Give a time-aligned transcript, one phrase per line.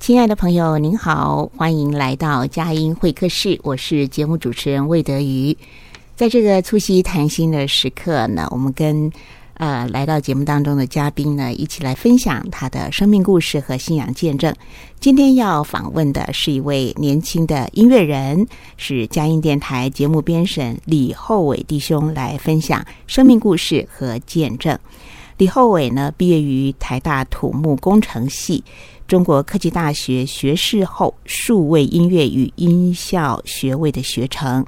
[0.00, 5.54] 亲爱的朋友，您好，欢迎来到佳音会客室，我是节目主持人魏德瑜。
[6.16, 9.12] 在这个促膝谈心的时刻呢，我们跟
[9.54, 14.52] 呃来到节目当中的嘉宾呢，一起来分享他的生命故事和信仰见证。
[14.98, 18.46] 今天要访问的是一位年轻的音乐人，
[18.78, 24.76] 是佳音电台节目编审李厚伟弟兄来分享生命故事和见证。
[25.40, 28.62] 李厚伟呢，毕业于台大土木工程系。
[29.08, 34.62] 中国科技大学学士后数位音乐与音效学位的学程，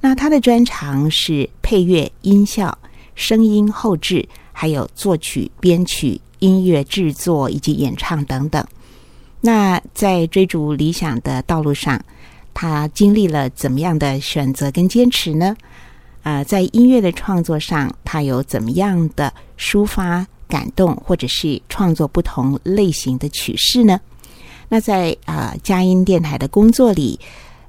[0.00, 2.76] 那他的专长是配乐、音效、
[3.14, 8.66] 声音后制，还有作曲、编曲、音乐制作以及演唱等等。
[9.40, 12.04] 那在追逐理想的道路上，
[12.52, 15.56] 他经历了怎么样的选择跟坚持呢？
[16.28, 20.26] 呃，在音乐的创作上，他有怎么样的抒发？
[20.46, 23.98] 感动，或者是创作不同类型的曲式呢？
[24.68, 27.18] 那在啊、呃、佳音电台的工作里，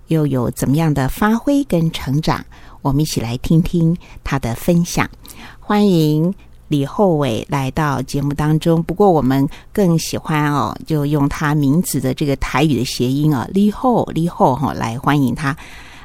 [0.07, 2.45] 又有怎么样的发挥跟成长？
[2.81, 5.09] 我们一起来听听他的分享。
[5.57, 6.33] 欢迎
[6.67, 8.83] 李厚伟来到节目当中。
[8.83, 15.55] 不过我们更喜欢哦，就用他名字的这个台语的谐音啊、李厚李厚哈来欢迎他。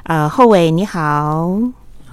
[0.03, 1.57] 呃，厚伟你好，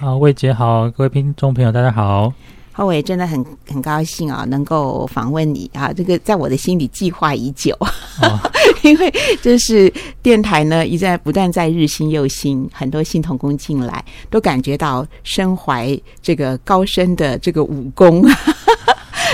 [0.03, 2.33] 好，魏姐好，各位听众朋友大家好。
[2.73, 5.93] 浩伟真的很很高兴啊，能够访问你啊！
[5.93, 7.73] 这个在我的心里计划已久，
[8.21, 8.37] 哦、
[8.83, 9.09] 因为
[9.41, 9.89] 就是
[10.21, 18.25] 电台呢一在不断在日新又新，很多新同工进来，都感觉到身怀这个高深的这个武功。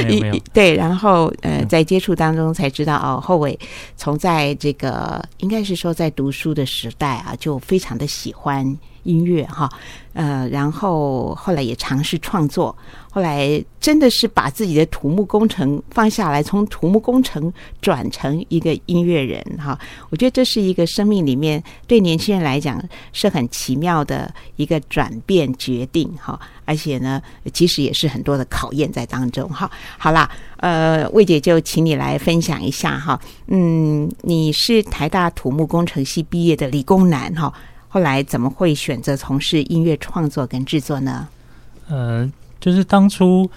[0.53, 3.57] 对，然后呃，在接触当中才知道哦，后伟
[3.97, 9.69] 从在这个应该是说在读书的时代啊，就非常的喜欢音乐哈，
[10.13, 12.75] 呃，然后后来也尝试创作。
[13.11, 19.77] 后来真的是把自己的土木工程放下来，从土木工程转成一个音乐人哈。
[20.11, 22.79] 我觉得这是一个生命里面对年轻人来讲
[23.11, 26.39] 是很奇妙的一个转变决定哈。
[26.65, 27.19] 而且呢，
[27.51, 29.69] 其实也是很多的考验在当中哈。
[29.97, 33.19] 好啦，呃，魏姐就请你来分享一下哈。
[33.47, 37.51] 嗯，你是台大土木工程系毕业的理工男哈，
[37.89, 41.27] 后来怎么会选择从事音乐创作跟制作呢？
[41.89, 42.31] 呃。
[42.61, 43.49] 就是当初，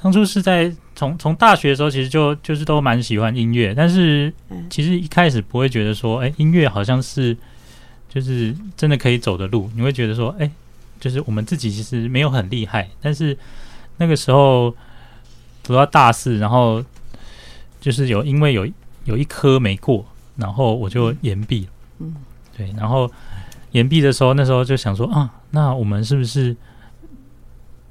[0.00, 4.32] 当初是在从从大学的时候，其实就就是都蛮喜欢音乐，但是
[4.70, 7.36] 其实一开始不会觉得说，哎，音乐好像是
[8.08, 9.68] 就是真的可以走的路。
[9.74, 10.48] 你会觉得说，哎，
[11.00, 13.36] 就是我们自己其实没有很厉害，但是
[13.96, 14.72] 那个时候
[15.64, 16.80] 读到大四，然后
[17.80, 18.64] 就是有因为有
[19.06, 20.06] 有一科没过，
[20.36, 21.66] 然后我就延毕。
[21.98, 22.14] 嗯，
[22.56, 23.10] 对，然后
[23.72, 26.56] 延毕的时候，那时候就想说啊，那我们是不是？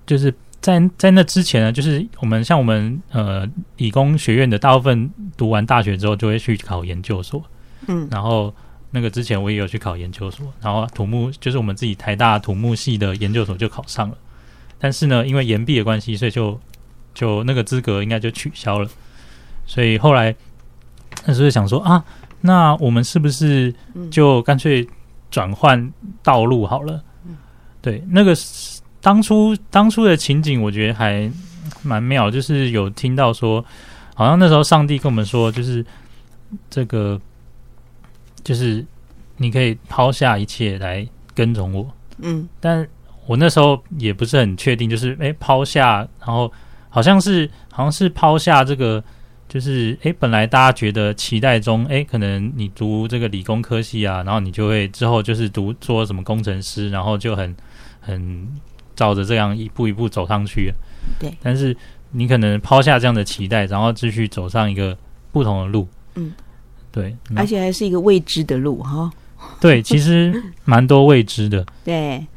[0.05, 3.47] 就是在在那之前呢，就是我们像我们呃
[3.77, 5.07] 理工学院的大部分
[5.37, 7.43] 读完大学之后就会去考研究所，
[7.85, 8.51] 嗯，然后
[8.89, 14.17] 那个之前我也有去考研究所，然后土木就是我们自己台大土木系的研究所就考上了，
[14.79, 16.59] 但是呢，因为延毕的关系，所以就
[17.13, 18.89] 就那个资格应该就取消了，
[19.67, 20.35] 所以后来
[21.25, 22.03] 那时候想说啊，
[22.41, 23.71] 那我们是不是
[24.09, 24.89] 就干脆
[25.31, 25.91] 转换
[26.21, 27.03] 道路好了？
[27.81, 28.35] 对，那个。
[29.01, 31.31] 当初当初的情景，我觉得还
[31.83, 33.63] 蛮妙，就是有听到说，
[34.13, 35.83] 好像那时候上帝跟我们说，就是
[36.69, 37.17] 这个，
[38.43, 38.85] 就是
[39.37, 41.89] 你可以抛下一切来跟从我。
[42.17, 42.85] 嗯，但
[43.25, 46.51] 我那时候也不是很确定，就是诶抛下，然后
[46.89, 49.01] 好像是好像是抛下这个，
[49.49, 57.53] 就是诶本来大家觉得期待中，诶可能你读这个理工科系啊，然后你就会之后就是读做什么工程师，然后就很
[57.99, 58.47] 很。
[58.95, 60.73] 照着这样一步一步走上去，
[61.17, 61.33] 对。
[61.41, 61.73] 但是
[62.11, 64.97] 你可能抛下这样的期待，然后继续走上一个
[65.31, 66.33] 不同的路，嗯，
[66.91, 67.15] 对。
[67.33, 69.09] 而且还是一个未知的路哈。
[69.61, 71.65] 对，其实蛮多未知的。
[71.85, 72.27] 对。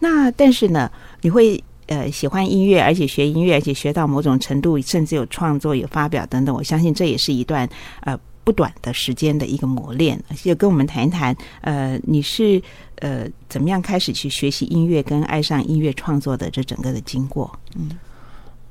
[0.00, 0.90] 那但是呢，
[1.20, 6.54] 你会呃喜欢音乐，而且学音乐，而且学到某种程度，甚至有创作、有发表等等。
[6.54, 7.68] 我相信这也是一段
[8.00, 8.18] 呃。
[8.44, 12.58] 不短的时间的一个磨练，就跟我们谈一谈，呃，你是
[13.00, 17.58] 呃怎么样开始去学习音乐，跟爱上音乐创作的这整个的经过？
[17.76, 17.90] 嗯，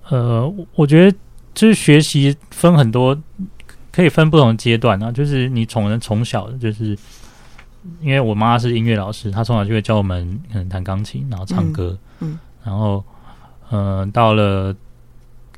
[0.09, 1.15] 呃，我觉得
[1.53, 3.15] 就是学习分很多，
[3.91, 5.11] 可以分不同的阶段啊。
[5.11, 6.97] 就是你从人从小，就是
[8.01, 13.01] 因为我妈是音乐老师，她从小就会教我们可能弹钢琴，然后唱歌，嗯，嗯然后
[13.69, 14.75] 呃到了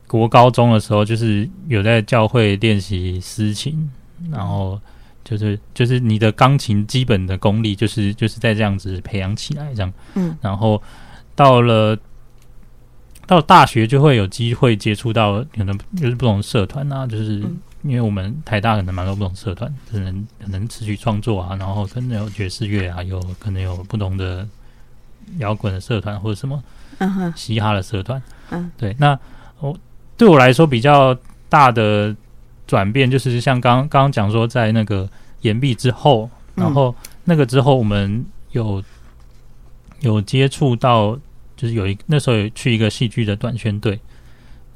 [0.05, 3.89] 国高中的时候，就是有在教会练习私琴。
[4.29, 4.77] 然后
[5.23, 9.93] 就是就是你的钢琴基本的功力，就是就是在这样子培养起来这样。
[10.15, 10.81] 嗯，然后
[11.35, 11.97] 到了
[13.25, 17.39] 到了大学就会有机会接触到可能就是不同社团啊，就是
[17.83, 24.45] 因为我们台大可能蛮多不同社团，可能可能持续创作啊，然后可能有爵士乐啊，有可能有不同的
[25.37, 26.61] 摇滚的社团或者什么，
[26.99, 28.95] 嗯哼，嘻哈的社团，嗯，对。
[28.99, 29.17] 那
[29.59, 29.77] 我
[30.15, 31.17] 对我来说比较
[31.49, 32.15] 大的
[32.67, 35.09] 转变，就是像刚刚刚讲说，在那个
[35.41, 38.83] 岩壁之后，然后那个之后我们有
[40.01, 41.17] 有接触到，
[41.57, 43.99] 就是有一那时候有去一个戏剧的短宣队，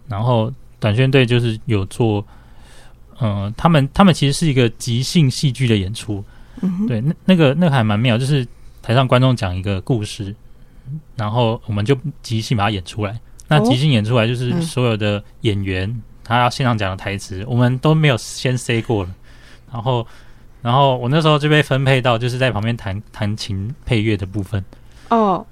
[0.07, 2.25] 然后短宣队就是有做。
[3.21, 6.25] 嗯、呃，他们他们其实是一个即兴戏剧的演出，
[6.61, 8.45] 嗯、对，那那个那个还蛮妙，就是
[8.81, 10.35] 台上观众讲一个故事，
[11.15, 13.19] 然后我们就即兴把它演出来。
[13.47, 19.15] 那即兴演出来就是所有的演员、哦嗯、他要现场讲的台词，我们都没有先 say 过了。
[19.71, 20.05] 然后，
[20.61, 24.63] 然后我那时候就被分配到就是在旁边弹弹琴配乐的部分。
[25.09, 25.45] 哦，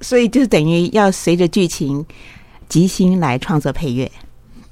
[0.00, 2.04] 所以就是等于要随着剧情
[2.68, 4.10] 即兴来创作配乐。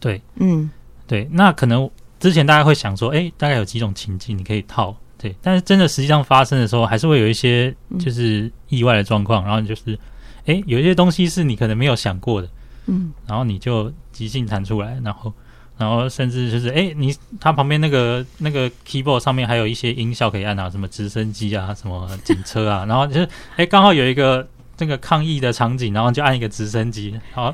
[0.01, 0.71] 对，嗯，
[1.07, 1.91] 对，那可能。
[2.21, 9.99] 之前大家会想说，哎，大概有几种情境你可以套，对，但是真的实际上发生的时候，还是会有一些就是意外的状况，嗯、然后就是，
[10.47, 12.49] 哎，有一些东西是你可能没有想过的，
[12.87, 15.33] 嗯，然后你就即兴弹出来，然后，
[15.77, 27.53] 然后甚至就是，哎，你它旁边那个那个 keyboard 上面还有一些音效可以按啊，什么直升机啊，什么警车啊， 然后就是，哎，刚好有一个这个抗议的场景，然后就按一个直升机，好，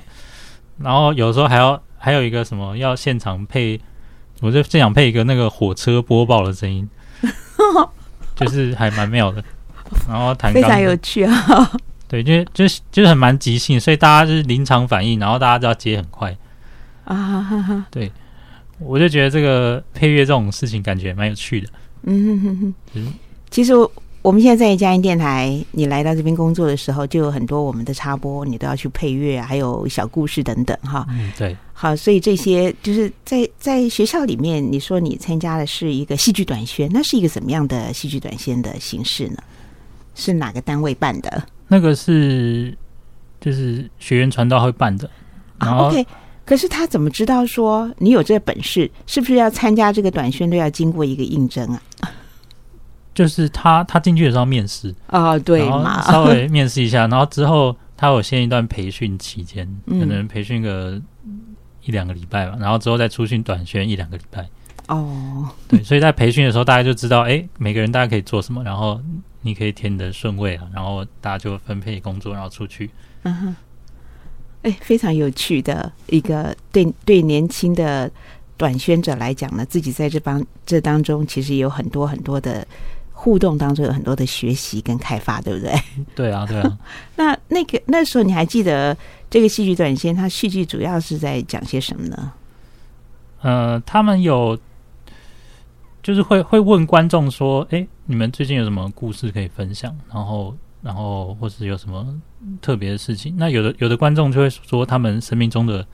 [0.78, 3.80] 然后有时候还要还有一个什么要现场配。
[4.40, 6.86] 我就正想配一个那个火车播报的声音，
[8.36, 9.42] 就是还蛮妙的。
[10.08, 11.32] 然后弹，非常有趣啊！
[12.08, 16.36] 对，就就是就是很蛮即兴，所以大家就是临场反应，然后大家都要接很快
[17.04, 17.86] 啊。
[17.90, 18.10] 对，
[18.78, 21.68] 我就觉得这个配乐这种事情感觉蛮有趣的。
[22.02, 23.14] 嗯哼哼哼，嗯，
[23.50, 23.72] 其实。
[24.24, 31.06] 我们现在在嘉音电台，你来到这边工作的时候，就有很多我们的插播，你都要去配乐，还有小故事等等，哈。
[31.10, 31.54] 嗯，对。
[31.74, 39.36] 好，所以这些就是在在学校里面，你说你参加的是一个戏剧短宣，那是一个怎么样的戏剧短宣的形式呢？
[40.14, 41.46] 是哪个单位办的？
[41.68, 42.74] 那个是
[43.42, 45.10] 就是学员传道会办的。
[45.60, 46.06] 然后，啊，OK，
[46.46, 48.90] 可是他怎么知道说你有这个本事？
[49.06, 51.68] 是不是要参加这个短宣都要经过一个应征
[52.00, 52.10] 啊？
[53.14, 61.00] 就是他，他进去的时候面试啊，对嘛，稍微面试一下，然后之后他有先一段培训期间，可能培训个
[61.84, 64.44] 一两个礼拜吧，然后之后再出训短宣一两个礼拜。
[64.88, 69.00] 哦，对，所以在培训的时候，大家就知道，哎，每个人大家可以做什么，然后
[69.42, 72.90] 你可以填你的顺位啊，然后大家就分配工作，然后出去。
[73.22, 73.56] 嗯哼，
[74.62, 78.10] 哎，非常有趣的一个对对年轻的
[78.56, 82.66] 短宣者来讲呢，自己在这帮这当中其实有很多很多的。
[83.24, 85.72] 互动当中有很多的学习跟开发，对不对？
[86.14, 86.78] 对啊，对啊。
[87.16, 88.94] 那那个那时候你还记得
[89.30, 92.32] 这个戏剧短片，它戏剧主要是在讲些什么呢？
[93.40, 94.58] 呃，他们有
[96.02, 99.96] 就是会会问观众说：“哎，你们最近有什么故事可以分享？
[100.12, 102.06] 然后，然后或是有什么
[102.60, 105.86] 特别的事情？”那有的有的观众就会说他们生命中的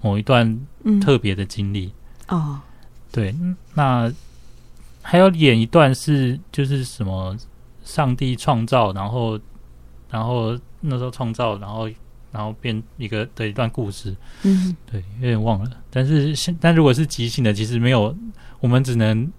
[0.00, 0.58] 某一段
[1.02, 1.92] 特别的经历。
[2.28, 2.60] 嗯、哦，
[3.12, 3.34] 对，
[3.74, 4.10] 那。
[5.10, 7.34] 还要演一段是就是什么
[7.82, 9.40] 上帝创造，然后
[10.10, 11.88] 然后那时候创造，然后
[12.30, 14.14] 然后变一个的一段故事。
[14.42, 15.70] 嗯，对，有点忘了。
[15.88, 18.14] 但是现但如果是即兴的，其实没有，
[18.60, 19.32] 我们只能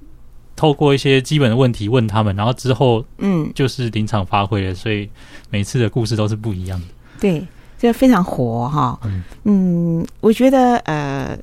[0.56, 5.08] 透过一些基本的问题问他们，然后之后嗯就是临场发挥了，所以
[5.52, 6.88] 每次的故事都是不一样的。
[7.20, 7.46] 对，
[7.78, 9.00] 这非常活哈。
[9.04, 11.38] 嗯嗯，我觉得呃，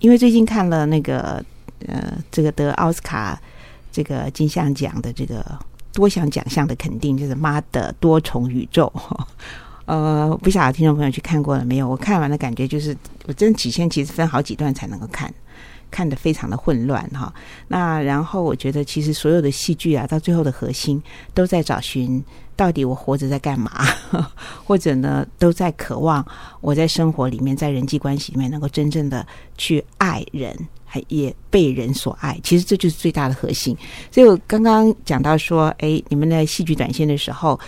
[0.00, 1.40] 因为最近看了那个
[1.86, 3.40] 呃，这个得奥斯卡。
[3.90, 5.44] 这个金像奖的这个
[5.92, 8.92] 多项奖项的肯定，就是《妈的多重宇宙》。
[9.86, 11.88] 呃，不晓得听众朋友去看过了没有？
[11.88, 15.32] 我看完的感觉就是，我真几天其实分好几段才能够看，
[15.90, 17.34] 看得非常的混乱哈。
[17.66, 21.02] 那然后我觉得，其实所有的戏剧啊，到最后的核心
[21.34, 22.22] 都在找寻
[22.54, 23.72] 到底我活着在干嘛，
[24.64, 26.24] 或者呢，都在渴望
[26.60, 29.26] 我在生活里面，在人际关系里面能够真正的
[29.58, 30.56] 去爱人。
[30.92, 33.76] 还也被人所爱，其实这就是最大的核心。
[34.10, 37.58] 所以我刚刚讲到说，哎，你们在戏剧短线的时候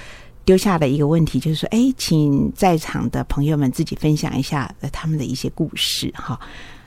[0.45, 6.37] 丢下的一个问题，就是说，哎，请在场的朋友们自己分享一下他们的一些故事，哈，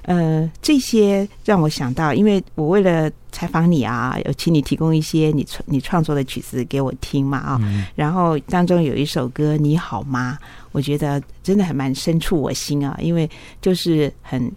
[0.01, 10.38] 呃，这些让我想到，因为我为了采访你啊，有请你提供一些你创你创作的曲子给我听嘛，啊，嗯，然后当中有一首歌《你好吗》，
[10.74, 13.30] 我觉得真的还蛮深触我心啊，因为
[13.62, 14.51] 就是很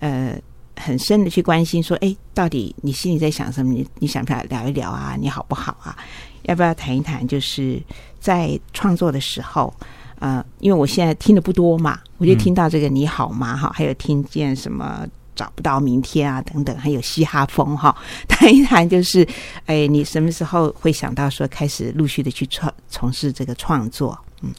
[0.00, 0.38] 呃。
[0.84, 3.72] 很深的去关心，说，哎，到底你心里在想什么？
[3.72, 5.16] 你你想不想聊一聊啊？
[5.18, 5.96] 你好不好啊？
[6.42, 7.26] 要不要谈一谈？
[7.26, 7.82] 就是
[8.20, 9.72] 在创作的时候，
[10.18, 13.56] 呃，因为我现在听的不多嘛，我就听到这个你好吗？
[13.56, 17.96] 哈，还有听见什么找不到明天啊等等，还有嘻哈风哈，
[18.28, 19.26] 谈一谈就是，
[19.64, 24.18] 哎，你什么时候会想到说开始陆续的去创从事这个创作？
[24.42, 24.52] 嗯，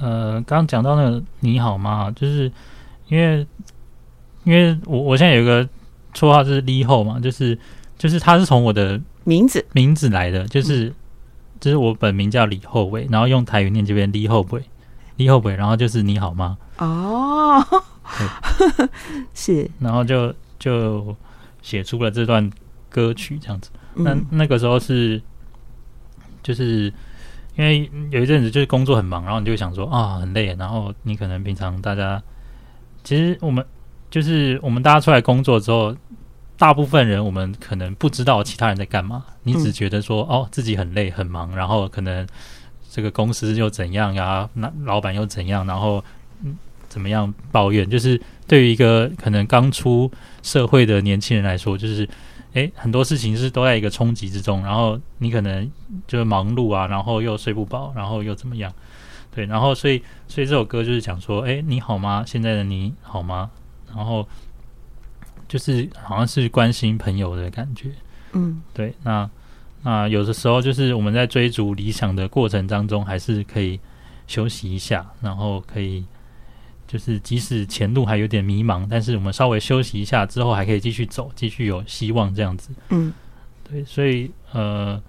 [0.00, 2.10] 呃，刚刚讲到那个你好吗？
[2.16, 2.50] 就是
[3.08, 3.46] 因为
[4.46, 5.68] 因为我我现在有一个
[6.14, 7.58] 绰号就是李后嘛，就是
[7.98, 10.94] 就是他是从我的名字名字来的，就是、嗯、
[11.60, 14.62] 就是我本名叫李后伟，然后用台语念这边李后伟，
[15.16, 16.56] 李后伟，然后就是你好吗？
[16.78, 17.62] 哦。
[19.34, 21.14] 是，然后就就
[21.60, 22.48] 写出了这段
[22.88, 23.68] 歌曲这样子。
[23.94, 25.20] 那、嗯、那个时候是，
[26.40, 26.84] 就是
[27.56, 32.22] 因为有一阵子就是工作很忙，然后你就想说啊很累，然后你可能平常大家
[33.02, 33.66] 其实我们
[34.10, 35.96] 就是我们大家出来工作之后，
[36.58, 42.26] 大部分人我们可能不知道其他人在干嘛，你只觉得说、嗯、哦自己很累很忙，然后可能
[42.90, 46.02] 这个公司又怎样呀，那老板又怎样，然后
[46.42, 46.56] 嗯。
[46.88, 47.90] 怎么样抱怨？
[47.90, 50.10] 就是对于一个可能刚出
[50.42, 52.08] 社会的年轻人来说，就是
[52.54, 55.70] 诶，很多事情是都在一个冲击之中，然后你可能
[56.06, 58.72] 就是忙碌啊，然后又睡不饱，然后又怎么样？
[59.34, 62.24] 对，然后所以所以这首歌就是讲说，诶，你好吗？
[62.26, 63.50] 现在的你好吗？
[63.96, 64.28] 然后
[65.48, 67.90] 就是好像是关心朋友的感觉，
[68.32, 68.94] 嗯，对。
[69.02, 69.28] 那
[69.82, 73.80] 那有的时候就是我们在追逐理想的过程当中，还是可以
[74.26, 76.04] 休息一下，然后可以。
[76.88, 82.70] 就是即使前路还有点迷茫，但是我们稍微休息一下之后，还可以继续走，继续有希望这样子。
[82.90, 83.12] 嗯，
[83.68, 85.02] 对，所以呃，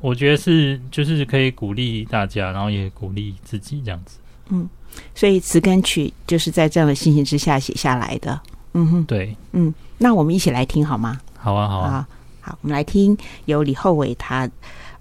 [0.00, 4.18] 我觉得是就是可以鼓励大家，然后也鼓励自己这样子。
[4.48, 4.66] 嗯，
[5.14, 8.40] 所以词跟曲就是在这样的心情之下写下来的。
[8.72, 11.20] 嗯哼，对，嗯，那我们一起来听好吗？
[11.36, 12.06] 好啊，好啊，
[12.40, 13.16] 好，好，我们来听
[13.46, 14.48] 由李厚伟他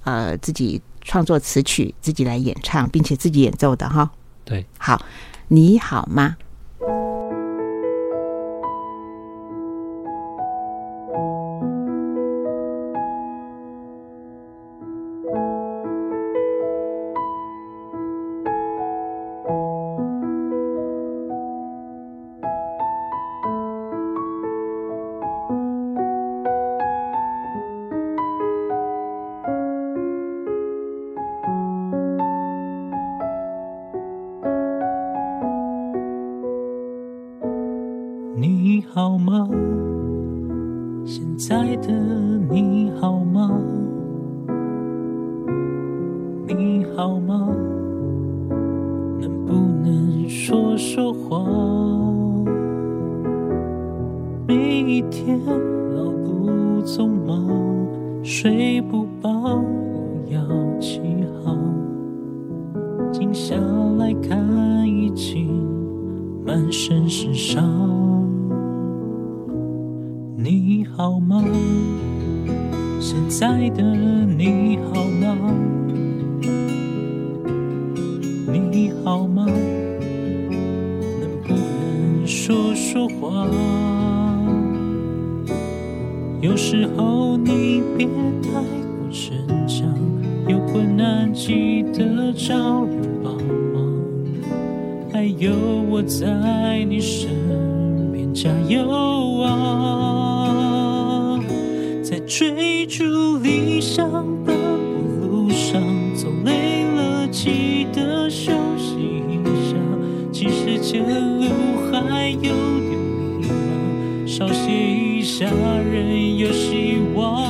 [0.03, 4.09] 呃自己创作词曲，自己来演唱，并且自己演奏的哈。
[4.45, 5.01] 对，好。
[5.49, 6.35] 你好吗？
[66.59, 67.63] 满身是伤，
[70.35, 71.45] 你好吗？
[72.99, 73.83] 现在的
[74.25, 75.37] 你好吗？
[78.51, 79.45] 你好吗？
[79.45, 83.47] 能不能说说话？
[86.41, 88.07] 有时候你别
[88.41, 89.37] 太过逞
[89.67, 89.87] 强，
[90.47, 92.83] 有困难记得找。
[95.97, 97.27] 我在你身
[98.11, 101.39] 边加油啊，
[102.03, 104.07] 在追逐理想
[104.45, 104.53] 的
[105.23, 105.81] 路上，
[106.13, 108.93] 走累了记得休息
[109.27, 109.73] 一下，
[110.31, 111.03] 即使前
[111.39, 111.47] 路
[111.91, 112.53] 还有点
[113.39, 117.49] 迷茫，稍歇一下仍有希望。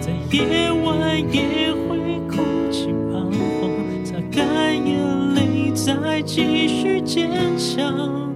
[0.00, 0.75] 在夜晚。
[6.86, 7.28] 去坚
[7.58, 8.32] 强，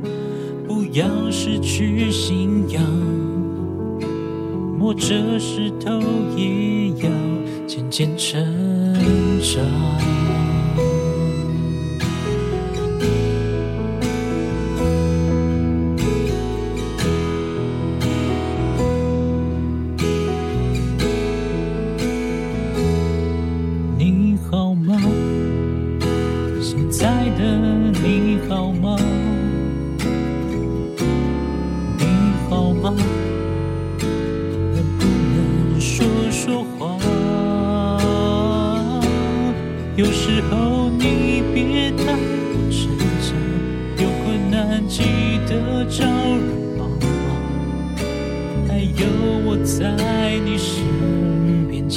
[0.66, 2.82] 不要失去信仰。
[4.76, 6.00] 摸着石头，
[6.36, 7.08] 也要
[7.66, 8.44] 渐渐成
[9.40, 10.09] 长。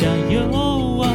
[0.03, 1.07] 加油啊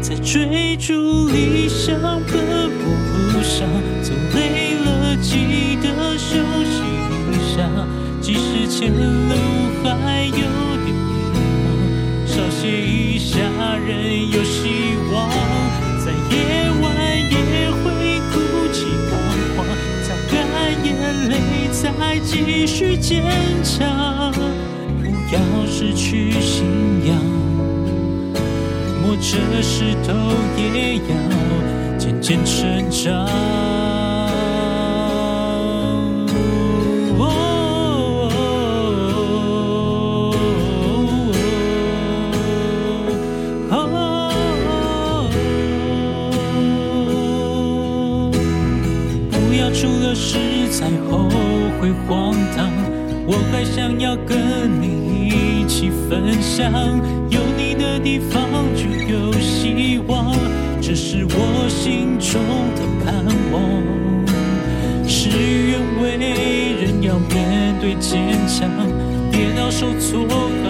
[0.00, 2.32] 在追逐理想奔
[2.78, 2.88] 波
[3.34, 3.68] 路上
[4.00, 6.80] 走累了记得休息
[7.28, 7.68] 一下
[8.22, 9.34] 即使前路
[9.84, 11.36] 还有点迷茫
[12.26, 13.36] 稍歇一下
[13.76, 13.94] 仍
[14.30, 15.28] 有希望
[16.02, 16.82] 在夜晚
[17.30, 17.84] 也会
[18.30, 18.32] 哭
[18.72, 19.12] 泣彷
[19.54, 19.66] 徨。
[20.02, 20.32] 擦干
[20.82, 20.88] 眼
[21.28, 23.22] 泪再继续坚
[23.62, 24.11] 强。
[25.32, 26.66] 要失去信
[27.06, 27.16] 仰
[29.02, 30.12] 摸着石头
[30.58, 31.00] 也要
[31.98, 33.10] 渐渐成长
[37.18, 37.22] 哦哦哦
[43.70, 43.72] 哦哦
[44.68, 44.70] 哦
[49.30, 50.36] 不要出了事
[50.70, 51.30] 才后
[51.80, 52.70] 悔荒唐
[53.26, 54.36] 我还想要更
[56.12, 56.70] 分享，
[57.30, 60.36] 有你的地方就有希望，
[60.78, 62.38] 这是我心中
[62.76, 63.56] 的盼望。
[65.08, 66.18] 事与愿违，
[66.82, 68.68] 人要面对坚强，
[69.30, 70.28] 跌倒受挫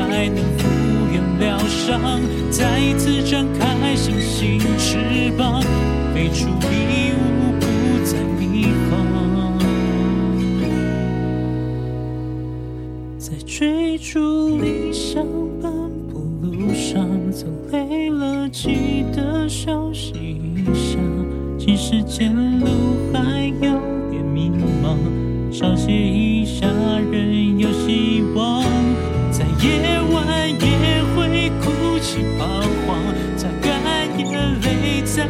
[0.09, 0.69] 还能复
[1.13, 5.61] 原疗伤，再一次展开星星翅膀，
[6.15, 6.82] 飞出一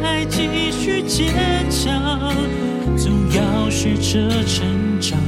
[0.01, 1.33] 再继续坚
[1.69, 2.33] 强。
[2.97, 5.19] 总要学着成长。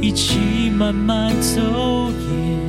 [0.00, 1.60] 一起慢慢走，
[2.10, 2.67] 也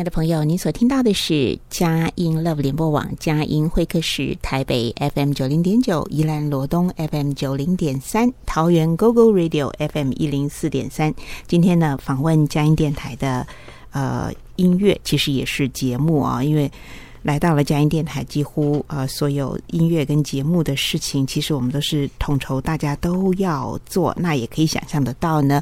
[0.00, 11.14] 爱的朋友，您所听到的是佳音 Love 联播网佳音会客室，台北 FM 九零点九，宜兰罗东 FM 九零点三，桃园 GoGo Radio FM 一零四点三。
[11.46, 13.46] 今天呢，访问佳音电台的
[13.90, 16.72] 呃音乐，其实也是节目啊，因为
[17.20, 24.16] 来到了佳音电台，几乎呃所有音乐跟节目的事情，其实我们都是统筹，大家都要做。
[24.18, 25.60] 那也可以想象得到呢。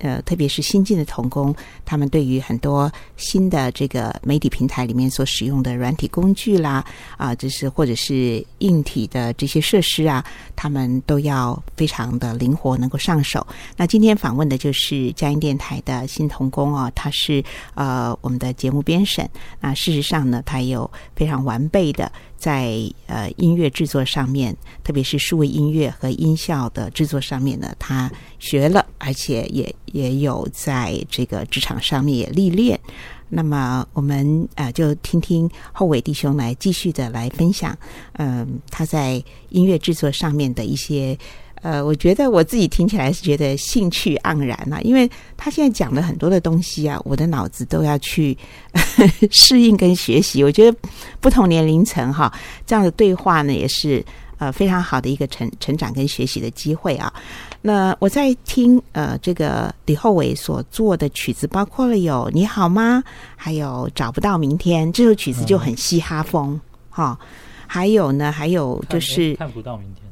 [0.00, 6.84] 呃，特别是新进的童工，他们对于很多新的这个媒体平台里面所使用的软体工具啦，
[7.16, 10.24] 啊，就是或者是硬体的这些设施啊，
[10.56, 13.46] 他们都要非常的灵活，能够上手。
[13.76, 17.42] 那今天访问的就是佳音电台的新童工啊，他是
[17.74, 19.28] 呃我们的节目编审。
[19.60, 22.10] 那事实上呢，他有非常完备的。
[22.40, 22.72] 在
[23.06, 32.80] 呃音乐制作上面，特别是数位音乐和音效的制作上面呢，他学了，而且也也有在这个职场上面也历练。
[33.28, 37.78] 那么我们啊、就听听后伟弟兄来继续的来分享，
[38.14, 41.16] 嗯、他在音乐制作上面的一些。
[41.62, 48.36] 呃，我觉得我自己听起来是觉得兴趣盎然啊，因为他现在讲了很多的东西啊，我的脑子都要去
[49.30, 50.42] 适应跟学习。
[50.42, 50.78] 我觉得
[51.20, 52.32] 不同年龄层哈，
[52.66, 54.02] 这样的对话呢，也是
[54.38, 57.12] 呃非常好的一个成成长跟学习的机会啊。
[57.60, 63.04] 那我在听呃这个李厚伟所做的曲子，包括了有《你好吗》，
[63.36, 67.26] 还有《找不到明天》这首曲子就很嘻哈风哈、嗯。
[67.66, 70.09] 还有呢，还有就是看不到明天。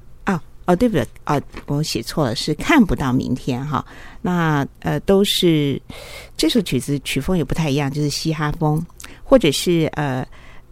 [0.68, 1.09] 哦，对不对？
[1.24, 3.83] 啊，我写错了，是看不到明天哈。
[4.20, 5.81] 那呃，都是
[6.37, 8.85] 这首曲子曲风也不太一样，就是嘻哈风，
[9.24, 10.22] 或者是呃，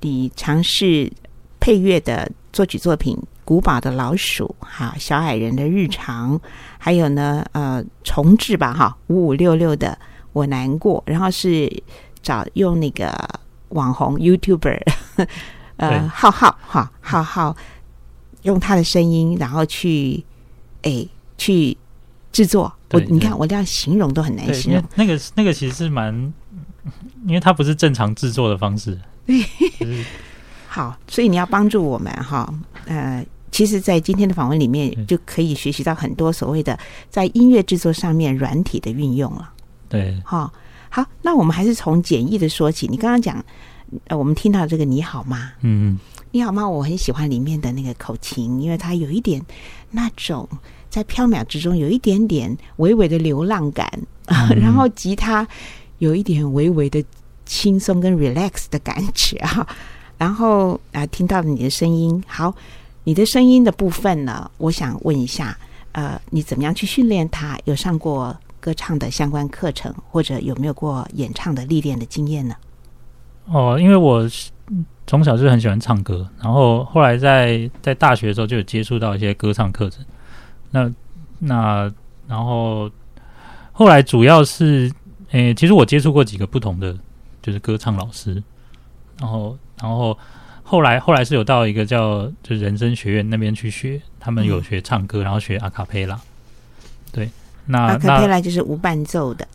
[0.02, 1.10] 你尝试
[1.58, 6.38] 配乐的作曲作品《古堡的老鼠》哈，《小矮人的日常》，
[6.76, 9.98] 还有呢呃，重置吧哈，五五六六的
[10.34, 11.82] 《我难过》，然后是
[12.20, 13.10] 找用那个
[13.70, 14.78] 网红 YouTuber
[15.78, 17.56] 呃浩浩哈浩浩。
[18.46, 20.24] 用他的声音，然后去，
[20.82, 21.06] 哎，
[21.36, 21.76] 去
[22.32, 22.72] 制作。
[22.92, 24.82] 我你看，我这样形容都很难形容。
[24.94, 26.14] 那个那个其实是蛮，
[27.26, 28.96] 因为它不是正常制作的方式。
[29.26, 30.04] 对，
[30.68, 32.48] 好，所以你要帮助我们哈。
[32.86, 36.78] 呃，其实，在今天的访问里面，就可以学习到很多所谓的
[37.10, 39.52] 在音乐制作上面软体的运用了。
[39.88, 40.52] 对，好，
[40.88, 42.86] 好，那我们还是从简易的说起。
[42.86, 43.44] 你刚刚讲，
[44.06, 45.50] 呃，我们听到这个你好吗？
[45.62, 45.98] 嗯嗯。
[46.36, 46.68] 你好吗？
[46.68, 49.40] 我很喜欢里面的那个口琴，因为它有一点
[49.90, 50.46] 那种
[50.90, 53.90] 在飘渺之中有一点点微微的流浪感，
[54.26, 55.48] 嗯、 然后吉他
[55.96, 57.02] 有一点微微的
[57.46, 59.66] 轻松跟 relax 的感觉啊。
[60.18, 62.54] 然后啊、呃，听到了你的声音，好，
[63.04, 65.56] 你的声音的部分呢，我想问一下，
[65.92, 67.58] 呃，你怎么样去训练它？
[67.64, 72.54] 有上过歌唱的相关课程，或者有没有过演唱的历练的经验呢？
[73.46, 74.28] 哦，因为我
[75.06, 80.04] 从小就很喜欢唱歌，然后后来在在大学的时候就有接触到一些歌唱课程。
[80.70, 80.92] 那
[81.38, 81.92] 那
[82.26, 82.90] 然后
[83.72, 84.90] 后来主要是，
[85.30, 86.96] 诶，其实我接触过几个不同的，
[87.40, 88.42] 就是歌唱老师。
[89.20, 90.18] 然后然后
[90.62, 96.20] 后来后来是有到一个叫就人生学院那边去学，他们有学唱歌，然后学阿卡贝拉。
[97.12, 97.30] 对，
[97.66, 99.46] 那阿卡贝拉就是无伴奏的。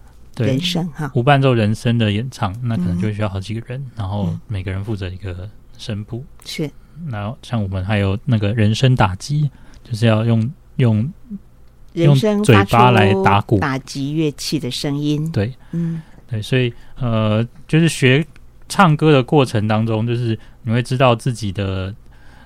[0.46, 6.24] 人声哈，无伴奏人声的演唱，那可能就需要好几个人，嗯、然后每个人负责一个声部。
[6.46, 6.70] 是，
[7.10, 9.50] 然后像我们还有那个人声打击，
[9.84, 11.14] 就是要用用
[11.94, 15.32] 人声用嘴巴来打鼓，打击乐器的声音。
[15.32, 18.26] 对，嗯，对，所以呃，就是学
[18.70, 21.94] 唱歌的过程当中，就是你会知道自己的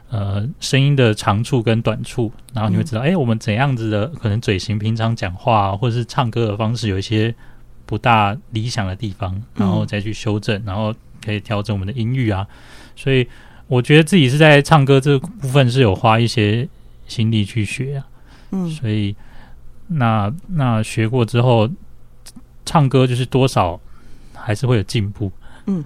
[0.09, 7.35] 呃声音的长处跟短处，然后你会知道，哎、嗯，我们怎样子的可能嘴型平常讲话或者是唱歌的方式有一些。
[7.85, 10.93] 不大理想的地方，然后再去修正，嗯、然后
[11.23, 12.47] 可以调整我们的音域啊。
[12.95, 13.27] 所以
[13.67, 16.67] 我觉得自己是在唱歌这个部分是有花一些
[17.07, 18.07] 心力去学啊。
[18.51, 19.15] 嗯，所以
[19.87, 21.69] 那那学过之后，
[22.65, 23.79] 唱歌就是多少
[24.33, 25.31] 还是会有进步。
[25.67, 25.83] 嗯。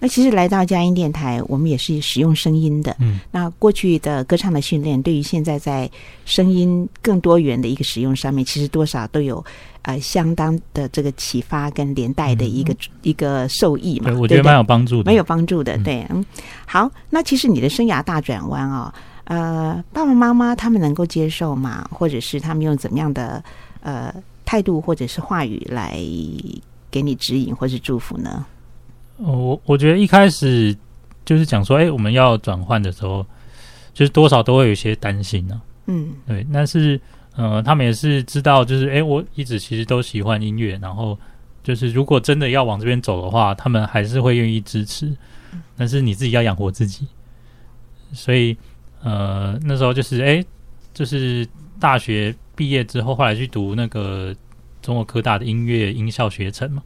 [0.00, 2.96] 那其实来到佳音电台，我们也是使用声音的。
[3.00, 5.90] 嗯，那过去的歌唱的训练，对于现在在
[6.24, 9.44] 声音更多元的一个使用上面，其实多少都有
[9.88, 14.10] 呃相当的这个启发跟连带的一个、嗯、一个受益嘛。
[14.10, 15.78] 对，我觉得蛮有帮助的，蛮有帮助的。
[15.78, 16.22] 对，嗯，
[16.66, 18.92] 好，那其实你的生涯大转弯啊、
[19.24, 21.88] 哦，呃，爸爸妈妈他们能够接受吗？
[21.90, 23.42] 或者是他们用怎么样的
[23.80, 25.98] 呃态度或者是话语来
[26.90, 28.44] 给你指引或是祝福呢？
[29.16, 30.76] 我我觉得一开始
[31.24, 33.24] 就是讲说，哎，我们要转换的时候，
[33.94, 35.86] 就是多少都会有一些担心呢、啊。
[35.86, 36.46] 嗯，对。
[36.52, 37.00] 但是，
[37.38, 41.16] 呃，他们也是知道，就是哎，我一直其实都喜欢音乐，然后
[41.62, 45.16] 就是如果真的要往这边走的话，他们还是会愿意支持。
[45.76, 47.06] 但是你自己要养活自己，
[48.12, 48.56] 所以，
[49.02, 50.44] 呃，那时候就是哎，
[50.92, 51.46] 就是
[51.78, 54.34] 大学毕业之后，后来去读那个
[54.82, 56.82] 中国科大的音乐音效学程嘛，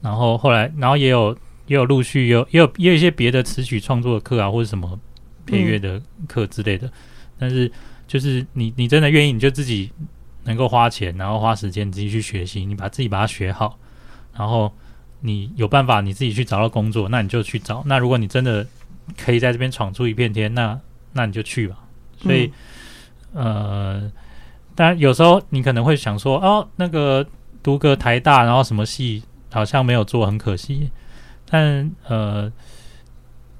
[0.00, 1.34] 然后后来，然后也有。
[1.66, 5.00] 也有陆续有也有也有一些别的词曲创作的课啊，或者什么
[5.46, 6.92] 配乐的课之类的。
[7.38, 7.72] 但是
[8.06, 9.90] 就是你你真的愿意，你就自己
[10.44, 13.78] 能够花钱，然后花时间自己去学习，你把自己把它学好，
[14.36, 14.72] 然后
[15.20, 17.82] 你有办法你自己去找到工作，那你就去找。
[17.86, 18.66] 那如果你真的
[19.16, 20.78] 可以在这边闯出一片天，那
[21.12, 21.76] 那你就去吧。
[22.18, 22.52] 所以、
[23.32, 24.12] 嗯、呃，
[24.74, 27.26] 当然有时候你可能会想说，哦，那个
[27.62, 30.90] 读个台大，然后什么系好像没有做，很可惜。
[31.46, 32.50] 但呃，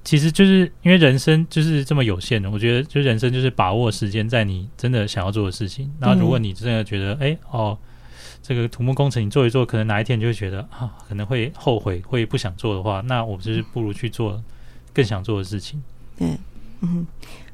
[0.05, 5.91] 其实就是因为人生就是这么有限的，我觉得就人生就是把握时间在你真的想要做的事情。
[5.99, 7.79] 然后如果你真的觉得，哎、嗯、哦，
[8.43, 14.39] 这个土木工程你做一做，可能哪一天你就会觉得啊，可能会后悔，会不想做的话，那我就是不如去做
[14.93, 15.83] 更想做的事情。
[16.19, 16.37] 对，
[16.83, 17.07] 嗯，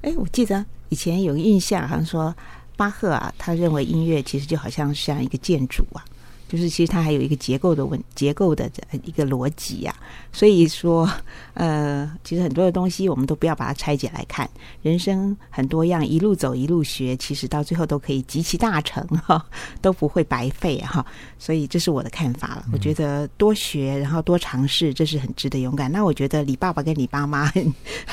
[0.02, 2.34] 哎，我记得以前有个印象，好像说
[2.76, 6.04] 巴赫啊，他认为音乐其实就好像像一个建筑啊。
[6.50, 8.68] 就是其实它还有一个结构的问结构的
[9.04, 9.94] 一个逻辑呀，
[10.32, 11.08] 所以说
[11.54, 14.50] 呃，其实很多的东西我们都不要把它拆解来看，
[14.82, 19.46] 人生很多样，一路走一路学，其实到最后都可以集其大成哈，
[19.80, 21.06] 都不会白费哈。
[21.38, 22.64] 所以这是我的看法了。
[22.72, 25.92] 我觉得多学，然后多尝试，这是很值得勇敢。
[25.92, 27.48] 那我觉得李爸爸跟李妈妈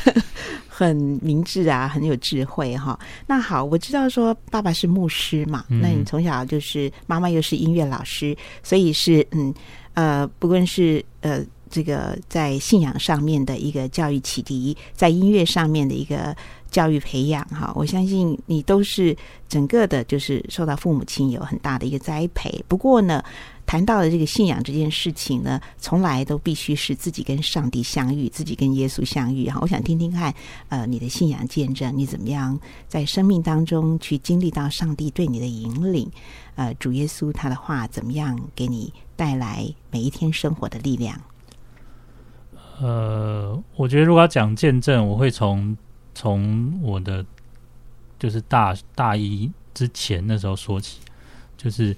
[0.77, 2.99] 很很明智啊，很有智慧哈。
[3.25, 8.37] 那好，我知道说爸爸是牧师嘛，那你从小就是妈妈又是音乐老师。
[8.61, 9.51] 所以是嗯
[9.95, 11.43] 呃，不论是呃
[11.77, 16.35] 这个在信仰上面的一个教育启迪，在音乐上面的一个
[16.71, 19.15] 教育培养哈，我相信你都是
[19.47, 22.65] 整个的，就是受到父母亲有很大的一个栽培。
[22.67, 23.23] 不过呢，
[23.67, 29.59] 谈到了这个信仰这件事情呢，从来都必须是自己跟上帝相遇，自己跟耶稣相遇哈。
[29.61, 30.33] 我想听听看，
[30.69, 36.09] 呃，你的信仰见证，你怎么样在生命当中去经历到上帝对你的引领。
[36.55, 41.21] 呃，主耶稣他的话怎么样给你带来每一天生活的力量？
[42.79, 45.75] 呃，我觉得如果要讲见证，我会从
[46.13, 47.25] 从我的
[48.19, 50.99] 就是大大一之前那时候说起，
[51.57, 51.95] 就是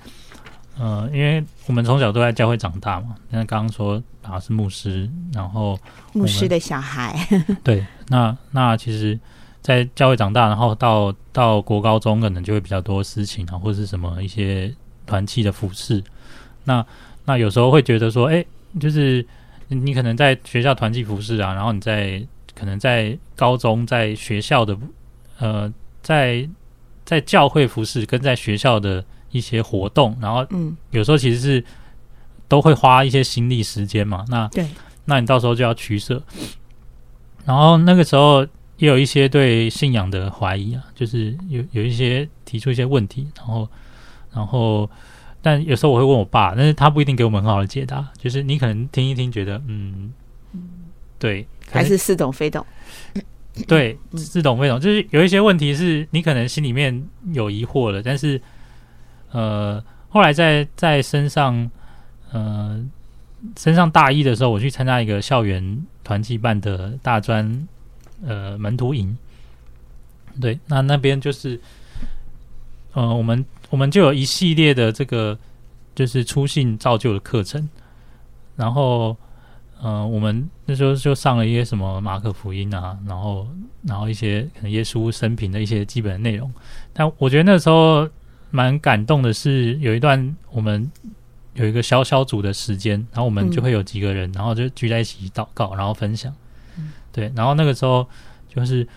[0.78, 5.80] 呃，因为我们从小都在教会长大嘛，那刚刚说啊是牧师，然后
[6.14, 7.28] 牧师的小孩，
[7.64, 9.20] 对，那那其实。
[9.62, 14.74] 在教会长大，然后到到国高中，可能就会比较多事情啊，或者是什么一些
[15.06, 16.02] 团契的服饰。
[16.64, 16.84] 那
[17.26, 18.44] 那有时候会觉得说，哎，
[18.80, 19.24] 就是
[19.70, 22.22] 你可能在学校团契服饰啊，然后你在
[22.56, 24.78] 可能在高中在学校的
[25.38, 26.50] 呃，在
[27.06, 31.64] 在教会服饰跟在学校的一些活动，然后嗯，有时候其实是
[32.48, 34.26] 都会花一些心力时间嘛。
[34.28, 34.66] 那对，
[35.06, 36.22] 那你到时候就要取舍。
[37.46, 38.44] 然后那个时候
[38.78, 43.70] 也有一些对信仰的怀疑啊，就是有有一些提出一些问题，然后
[44.34, 44.90] 然后。
[45.42, 48.06] 但有时候我会问我爸，但是他不一定给我们很好的解答。
[48.18, 50.12] 就是你可能听一听，觉得嗯，
[51.18, 52.66] 对，还是似懂非懂。
[53.68, 58.42] 对，似懂非懂，就是有一些问题是你可能心里面有疑惑了，但是
[59.32, 61.70] 呃，后来在在身上
[62.32, 62.86] 呃
[63.58, 67.68] 身上大一的时候，我去参加一个校园团契办的大专
[68.26, 69.18] 呃门徒营。
[70.42, 71.60] 对，那那边就是
[72.94, 73.46] 呃我们。
[73.70, 75.38] 我们就有一系列的这个
[75.96, 77.70] 就是初信造就的课程，
[78.56, 79.16] 然后，
[79.82, 83.48] 嗯、呃，我们那时候就上了一些什么马可福音啊，然后，
[83.84, 86.52] 然后一些可能耶稣生平的一些基本的内容。
[86.94, 88.10] 但我觉得那时候
[88.50, 90.90] 蛮感动的是，有一段我们
[91.54, 96.34] 有一个小小组的时间，然后我们就会有几个人，然后就聚在一起祷告，然后分享。
[97.12, 98.08] 对，然后那个时候
[98.48, 98.88] 就是，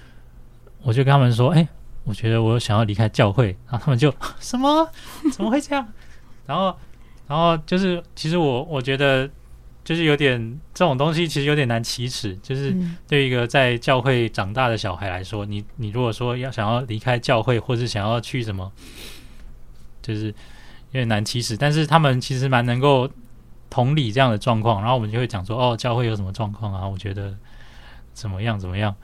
[0.82, 1.68] 我就跟他们说，哎。
[2.04, 4.88] 我觉得我想要离开教会， 然后他们就 什么？
[5.32, 5.86] 怎么会这样？
[6.46, 6.76] 然后，
[7.28, 9.28] 然后就是，其实我我觉得
[9.84, 12.36] 就是有点这种东西，其实有点难启齿。
[12.42, 18.70] 就是对一个在教会长大的小孩来说，你你如果说要想要离开教会，或是想要去什么，
[20.02, 20.34] 就是有
[20.92, 21.56] 点难启齿。
[21.56, 23.08] 但是他们其实蛮能够
[23.70, 26.86] 同理这样的状况，然后我们就会讲说：“哦，教会有什么状况啊？
[26.86, 27.34] 我觉得
[28.12, 28.94] 怎么样怎么样。”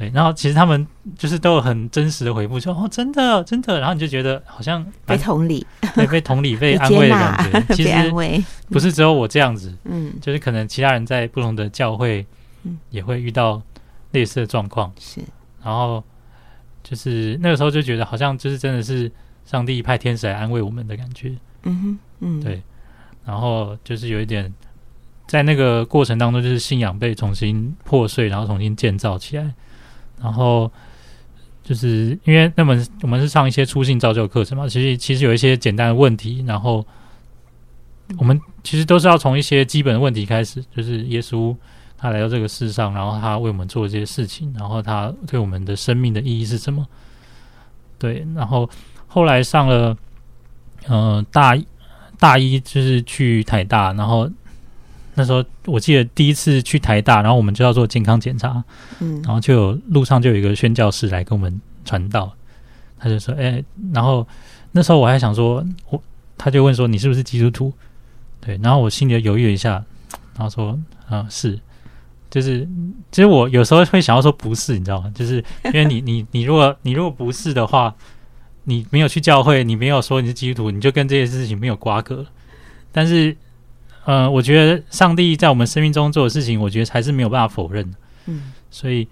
[0.00, 0.86] 对，然后其实他们
[1.18, 7.60] 就是都有很真实的回复，说哦，真的，真的，然后你就觉得好像被同理，对，被同理、 被安慰的感觉。
[7.76, 12.24] 其实安慰不是只有我这样子，嗯，就是可能其他人在不同的教会，
[12.62, 13.60] 嗯，也会遇到
[14.12, 15.20] 类似的状况，是。
[15.62, 16.02] 然后
[16.82, 19.12] 就是那个时候就觉得好像就是真的是
[19.44, 21.34] 上帝派天使来安慰我们的感觉，
[21.64, 22.62] 嗯哼，嗯，对。
[23.26, 24.50] 然后就是有一点
[25.26, 29.52] 在那个过程当中，就是信仰被重新破碎，然后重新建造起来。
[30.22, 30.70] 然后
[31.62, 36.84] 就是因为那么我们是上一些初信造就课程嘛，其实其实有一些简单的问题，然后
[38.18, 41.56] 我们其实都是要从一些基本的问题开始，就是耶稣
[41.96, 46.86] 他来到这个世上，然后他为我们做这些事情，然后他对我们的生命的意义是什么？
[47.98, 48.68] 对，然后
[49.06, 49.96] 后来上了
[50.86, 51.56] 呃大
[52.18, 54.30] 大一就是去台大，然后。
[55.20, 58.64] 那时候我记得第一次去台大，然后我们就要做健康检查，
[59.00, 62.32] 嗯，然后就有路上就有一个宣教士来跟我们传道，
[62.98, 64.26] 他就说：“哎、欸，然后
[64.72, 66.02] 那时候我还想说，我
[66.38, 67.70] 他就问说你是不是基督徒？
[68.40, 69.84] 对，然后我心里犹豫了一下，
[70.38, 71.60] 然后说啊是，
[72.30, 72.66] 就是
[73.12, 75.12] 其实我有时候会想要说不是，你知道吗？
[75.14, 77.94] 就是因为你你你如果你如果不是的话，
[78.64, 82.24] 你没有去教会，你没有说你是基督徒，你就跟这些事情没有瓜葛，
[82.90, 83.36] 但是。”
[84.10, 87.96] 呃，我觉得上帝在我们生命中做的事情，我觉得还是没有办法否认的。
[88.26, 89.06] 嗯，所以，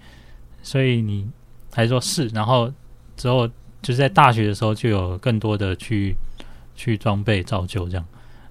[0.61, 1.25] 所以你
[1.71, 2.69] 还说是，然后
[3.15, 3.47] 之后
[3.81, 6.13] 就是在大学的时候就有更多的去
[6.75, 8.05] 去装备造就这样。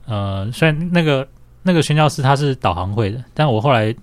[0.07, 1.29] 呃，虽然那个
[1.63, 3.95] 那个宣教师他是导航会的，但我后来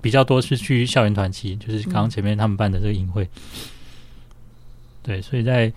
[0.00, 3.28] 比较多是去校园团契，就是刚刚前面他们办的这个营会。
[5.02, 5.72] 对，所以在。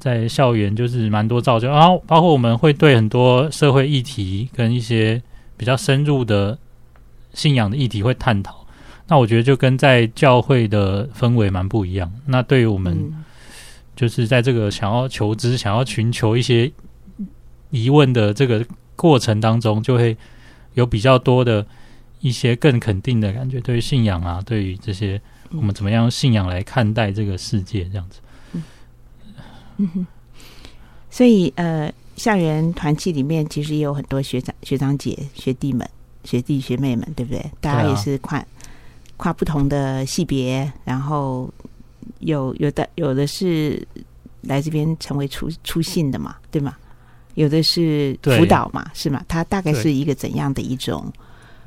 [0.00, 5.22] 在校园就是蛮多造就，然后包括我们会对很多社会议题跟一些
[5.56, 6.58] 比较深入的
[7.34, 8.66] 信仰的议题会探讨。
[9.06, 12.10] 那我觉得就跟在教会的氛围蛮不一样。
[12.26, 13.12] 那对于我们
[13.94, 16.70] 就是在这个想要求知、想要寻求一些
[17.70, 18.64] 疑问的这个
[18.96, 20.16] 过程当中，就会
[20.74, 21.66] 有比较多的
[22.20, 23.60] 一些更肯定的感觉。
[23.60, 28.20] 对于信仰啊，对于这些我们怎么样用信仰来看待这个世界，这样子。
[31.10, 35.88] 所以呃，校园团契里面其实也有很多学长、学长姐、学弟们、
[36.24, 37.44] 学弟学妹们，对不对？
[37.60, 38.44] 大家也是跨、
[39.16, 41.52] 跨不同的系别，然后
[42.20, 43.86] 有有的有的是
[44.42, 46.76] 来这边成为初初信的嘛，对吗？
[47.34, 49.24] 有的是辅导嘛，是吗？
[49.26, 51.12] 它大概是一个怎样的一种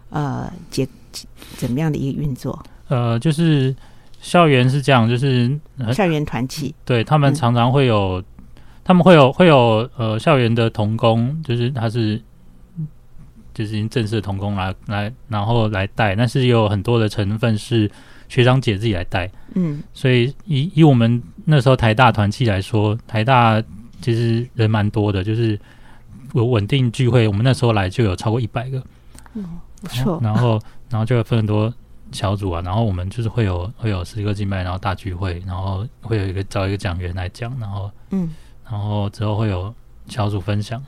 [0.09, 0.87] 呃结
[1.57, 2.63] 怎么样的一个运作？
[2.87, 3.75] 呃，就是。
[4.23, 5.59] 校园是这样，就是
[5.93, 8.25] 校园团契，对他们常常会有，嗯、
[8.83, 12.19] 他们会有会有呃校园的童工，就是他是
[13.53, 17.91] 就是正式的童工来来，然后来带，但是也有很多的成分是
[18.29, 23.61] 学长姐自己来带，嗯，所以以以我们那时候台大团契来说，台大
[24.01, 25.59] 其实人蛮多的，就是
[26.33, 28.81] 有稳定聚会，我们那时候来就有超过一百个，
[29.33, 29.43] 嗯，
[29.81, 30.19] 不错。
[30.23, 30.59] 然后，
[30.89, 31.71] 然后就会分很多
[32.13, 38.33] 小组啊，然后我们就是会有会有十个敬拜，然后大聚会，然后会有一个找一个讲员来讲，然后嗯，
[38.69, 39.73] 然后之后会有
[40.07, 40.81] 小组分享。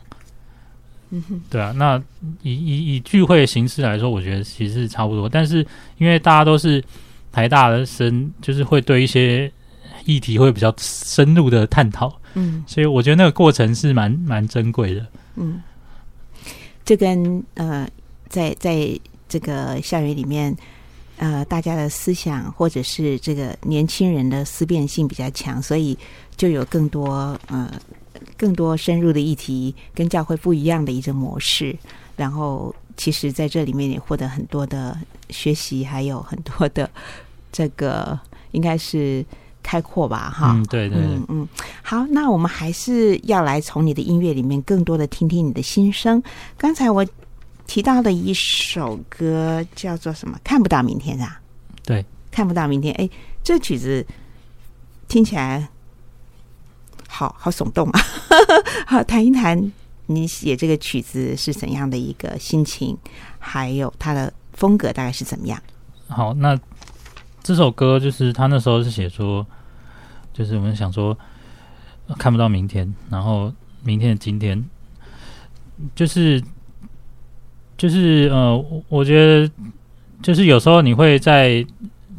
[1.12, 2.02] 嗯哼，对啊，那
[2.42, 5.66] 以以以聚会的形式来说，我觉得其实是差不多，但是
[5.98, 6.84] 因为大家都是
[7.32, 9.52] 台大的生，就是会对一些
[10.06, 15.62] 议题会比较深入的探讨，嗯，所以我觉得那个过程是蛮蛮珍贵的，嗯，
[16.84, 17.88] 这跟呃，
[18.28, 20.56] 在在这个校园里面，
[21.18, 25.98] 呃，大家的思想或者是这个年轻人的思辨性比较强，所以
[26.36, 27.72] 就有更多呃。
[28.38, 31.78] 更多深入的议题，跟教会不一样的一种模式，
[32.16, 34.98] 然后其实在这里面也获得很多的
[35.30, 36.90] 学习，还有很多的
[37.52, 38.18] 这个
[38.52, 39.24] 应该是
[39.62, 41.48] 开阔吧，哈、嗯，对对，嗯嗯，
[41.84, 46.22] 好，那我们还是要来从你的音乐里面更多的听听你的心声。
[46.58, 47.06] 刚才我
[47.68, 50.40] 提到的一首歌叫做什么？
[50.44, 51.40] 看不到明天啊？
[51.84, 52.94] 对，看不到明天。
[52.96, 53.10] 哎，
[53.44, 54.06] 这曲子
[55.08, 55.70] 听起来。
[57.08, 58.00] 好好耸动啊！
[58.86, 59.72] 好，谈一谈
[60.08, 62.98] 你写这个曲子是怎样的一个心情，
[63.40, 65.58] 还有它的风格大概是怎么样？
[66.10, 66.60] 好，那
[67.42, 69.48] 这首歌就是他那时候是写说，
[70.34, 71.18] 就是我们想说
[72.18, 74.66] 看不到明天，然后明天的今天，
[75.96, 76.44] 就是
[77.78, 79.52] 就是呃，我觉得
[80.22, 81.66] 就是有时候你会在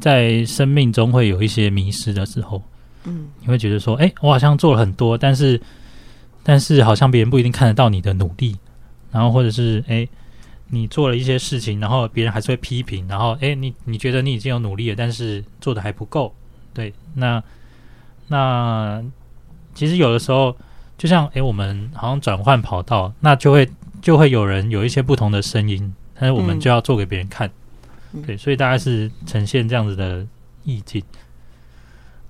[0.00, 2.62] 在生命中会有一些迷失的时候。
[3.08, 5.60] 嗯，你会觉得说，哎、欸，我好像做了很多，但是，
[6.42, 8.56] 但是好像别人不一定看得到你的努力，
[9.12, 10.08] 然后或者是，哎、欸，
[10.70, 16.34] 你做了一些事情，然后别人还是会批评，然后，哎、欸，你你觉得你已经有努力了，但是做的还不够，
[16.74, 17.40] 对，那
[18.26, 19.00] 那
[19.72, 20.56] 其实有的时候，
[20.98, 23.68] 就像，哎、欸，我们好像转换跑道，那就会
[24.06, 27.50] 就会有人有一些不同的声音，但是我们就要做给别人看，
[28.12, 30.24] 嗯、对，所以大概是呈现这样子的
[30.62, 31.02] 意境。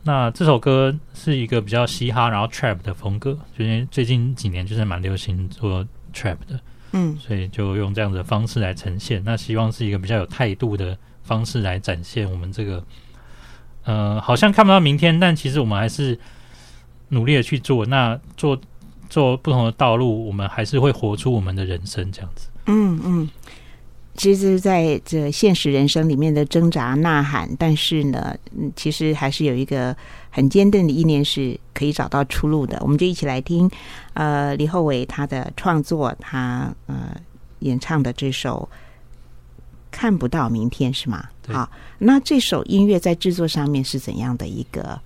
[0.03, 6.59] 那这首歌是一个比较嘻哈，然后 trap 的风格，就因为最近几年就是蛮流行做 trap 的，
[6.93, 9.23] 嗯，所以就用这样子的方式来呈现。
[9.23, 12.83] 那希望是一个比较有态度的方式来展现我们这个，
[13.85, 16.19] 呃，好像看不到明天，但其实我们还是
[17.11, 17.85] 努力的去做。
[17.85, 18.59] 那做
[19.09, 22.49] 做不同的道路，我们还是会活出我们的人生，这样子。
[22.67, 23.29] 嗯嗯。
[24.19, 29.95] 其实在这现实人生里面的挣扎呐喊，但是呢，嗯，其实还是有一个
[30.31, 32.79] 很坚定的意念，是可以找到出路的。
[32.81, 33.71] 我们就一起来听，
[34.15, 37.15] 呃，李厚伟他的创作，他呃
[37.59, 38.67] 演唱的这首
[39.91, 41.29] 《看不到明天》是吗？
[41.49, 44.99] 好，那这首音乐在制作上面是怎样的一个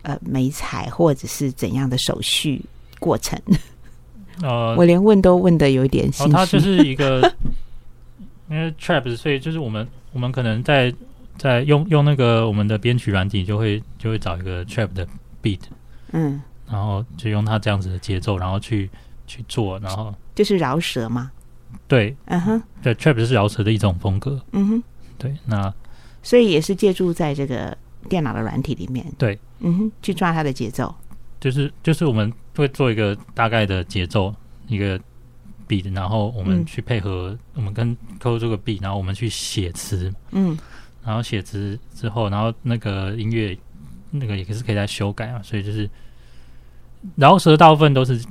[0.00, 2.64] 呃美彩，或者是怎样的手续
[3.06, 3.40] 过程？
[4.42, 6.32] 呃， 我连问都问的有一点心虚。
[6.32, 7.22] 哦，它就是一个。
[8.48, 10.94] 因为 trap，所以就是我们我们可能在
[11.36, 15.04] 在用用那个我们的编曲软体，就会就会找一个 trap 的
[15.42, 15.58] beat，
[16.12, 16.40] 嗯，
[16.70, 18.88] 然后就用它这样子的节奏，然后去
[19.26, 21.32] 去做，然后就是饶舌嘛，
[21.88, 24.82] 对，嗯哼，对，trap 是饶舌的一种风格，嗯哼，
[25.18, 25.74] 对，那
[26.22, 27.76] 所以也是借助在这个
[28.08, 30.94] 电脑的软体里面，对，嗯哼，去抓它的节奏，
[31.40, 34.34] 就是就是我们会做一个大概的节奏
[34.66, 35.00] 一个。
[35.68, 40.56] beat，然后我们去配合，嗯、我们跟客户这个 beat，然后我们去写词，嗯，
[41.04, 43.58] 然后写词之后，然后那个音乐
[44.12, 45.90] 那个也是可以再修改啊，所以就是
[47.16, 48.24] 饶舌大部分都是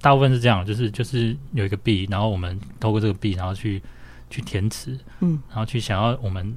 [0.00, 3.82] 大部分是这样，就是就是有一个 beat，然后我们透过这个 beat，然后去
[4.30, 6.56] 去填词，嗯，然后去想要我们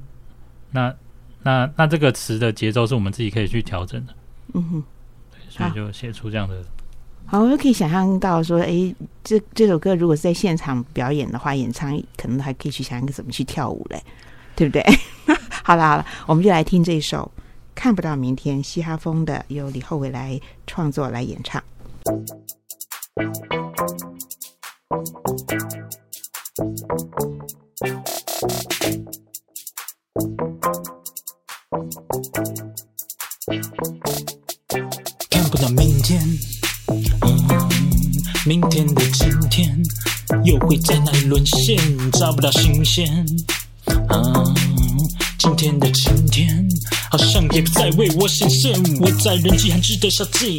[0.70, 0.94] 那
[1.42, 4.14] 那那这个词的节奏是我们自己可以去调整的，
[4.54, 4.84] 嗯哼，
[5.32, 6.64] 对，所以就写出这样的。
[7.26, 14.02] 好，我就可以想象到说，哎，这这首歌如果是在现场表演的话，演唱可能还可以去想一个怎么去跳舞嘞，
[14.56, 14.84] 对不对？
[15.62, 17.30] 好了好了，我们就来听这一首
[17.74, 21.62] 《看不到明天》嘻哈风的，由李厚伟来创作来演唱。
[38.50, 39.80] 明天的今天
[40.44, 41.78] 又会在哪里沦陷？
[42.10, 43.06] 找不到新鲜。
[43.86, 44.54] 嗯，
[45.38, 46.68] 今天的今天
[47.12, 48.72] 好像也不再为我显现。
[48.98, 50.58] 我在人迹罕至的小径，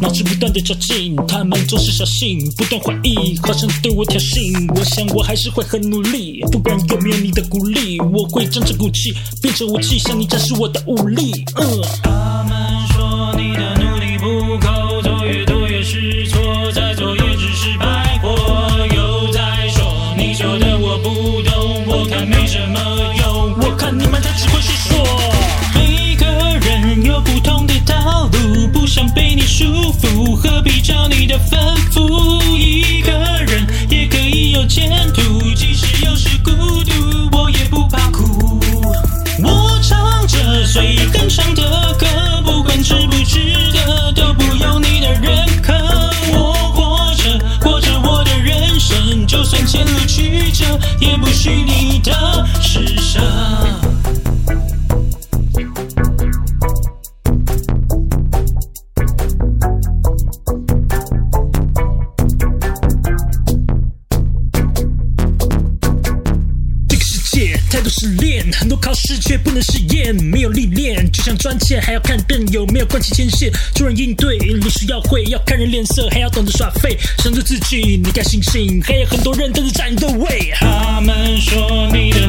[0.00, 4.72] 脑子不断的较劲，他们总是小心，不断怀疑，好像对我挑衅。
[4.78, 8.00] 我想我还是会很努力，不管有没有你的鼓励？
[8.00, 9.12] 我会将这股气
[9.42, 11.32] 变成武器，向你展示我的武力。
[11.56, 13.74] 嗯，他们说你的
[27.20, 31.56] 不同的道路，不想被你束缚，何必找你的吩
[31.92, 32.13] 咐？
[72.94, 73.50] 关系牵线。
[73.74, 76.96] 做人应对，历史要会，要看人脸色，还要懂得耍废。
[77.18, 80.52] 想着自己，你该醒醒，还有很多人等着占你的位。
[80.54, 82.28] 他们说你的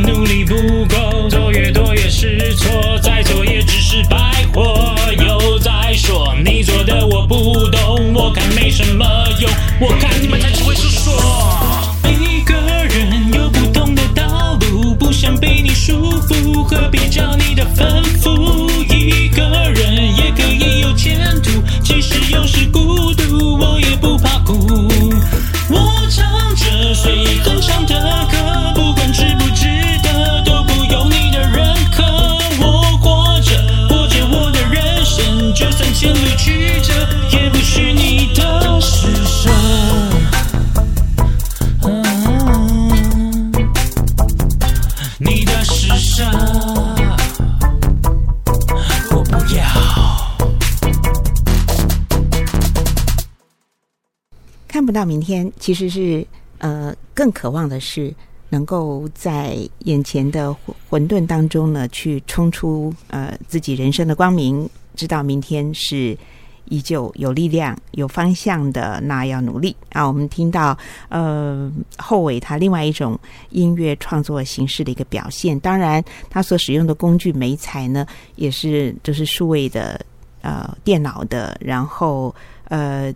[55.06, 56.26] 明天，其实是
[56.58, 58.14] 呃更渴望的是
[58.50, 60.56] 能够在眼前的
[60.90, 66.18] 混沌当中呢，去冲出呃自己人生的光明，知道明天是
[66.66, 70.08] 依旧有力量、有方向的，那要努力啊！
[70.08, 70.78] 我们听到
[71.10, 80.00] 呃后伟他另外一种音乐创作形式的一个表现，当然他所使用的工具媒材呢，也是就是数位的
[80.42, 82.34] 呃电脑的，然后
[82.66, 83.14] 呃。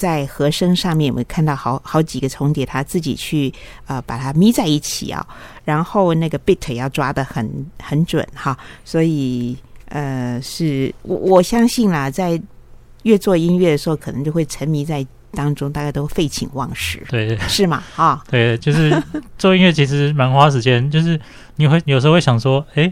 [0.00, 3.52] 在和声上面，我们看到好好几个重叠，他自己去
[3.86, 5.26] 呃把它眯在一起啊，
[5.62, 7.46] 然后那个 beat 要抓的很
[7.82, 9.54] 很准哈，所以
[9.90, 12.40] 呃是我我相信啦，在
[13.02, 17.82] 越做音乐的时候，可能就会沉迷在当中，大家都废寝忘食，对，是吗？
[17.94, 18.90] 哈，对，就是
[19.36, 21.20] 做音乐其实蛮花时间，就是
[21.56, 22.90] 你会有时候会想说，哎，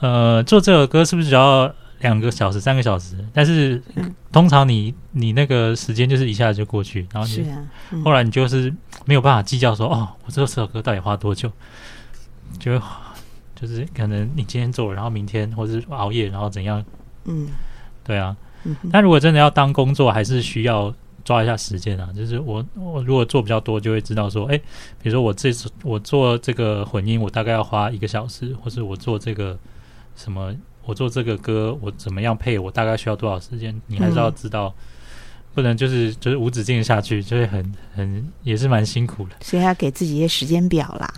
[0.00, 1.72] 呃，做这首歌是不是只要
[2.04, 3.82] 两个小时、三个小时，但是
[4.30, 8.72] 通常你你那个时间就是一下子就过去，然后你、啊嗯、后来你就是
[9.06, 11.50] 没有办法计较说哦，我这首歌到底花多久？
[12.58, 12.78] 就
[13.56, 16.84] 就是可能你今天做，然后明天或者是熬夜，然后怎样？
[17.24, 17.48] 嗯，
[18.04, 18.36] 对啊。
[18.64, 20.94] 嗯、但如果真的要当工作，还是需要
[21.24, 22.10] 抓一下时间啊。
[22.14, 24.58] 就是我我如果做比较多，就会知道说，哎，
[25.02, 29.58] 比如说我这次我做这个混音，我大概要花一个小时，或是我做这个
[30.14, 30.54] 什么。
[30.86, 32.58] 我做这个歌，我怎么样配？
[32.58, 33.74] 我大概需要多少时间？
[33.86, 34.74] 你还是要知道，
[35.54, 39.36] 不能就是就是无止境下去，就会很很也是蛮辛苦的。
[39.40, 41.12] 所以要给自己一些时间表啦。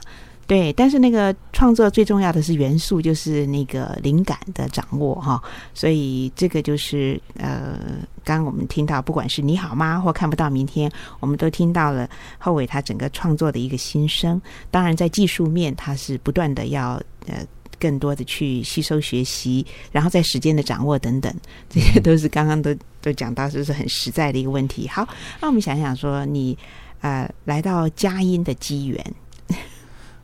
[0.46, 5.42] 对，但是那个创作最重要的是元素，就是那个灵感的掌握哈。
[5.74, 7.76] 所以这个就是呃，
[8.22, 10.88] 刚刚我们听到，不管是你好吗，或看不到明天，
[11.18, 12.08] 我们都听到了
[12.38, 14.40] 后伟他整个创作的一个心声。
[14.70, 16.92] 当然，在技术面，他是不断的要
[17.26, 17.44] 呃。
[17.78, 21.34] 更多的去吸收学习，然后在时间的掌握等等，
[21.68, 24.88] 这些都是刚刚都都讲到，就是很实在的一个问题。
[24.88, 25.06] 好，
[25.40, 26.56] 那我们想想说，你
[27.00, 29.14] 呃来到佳音的机缘，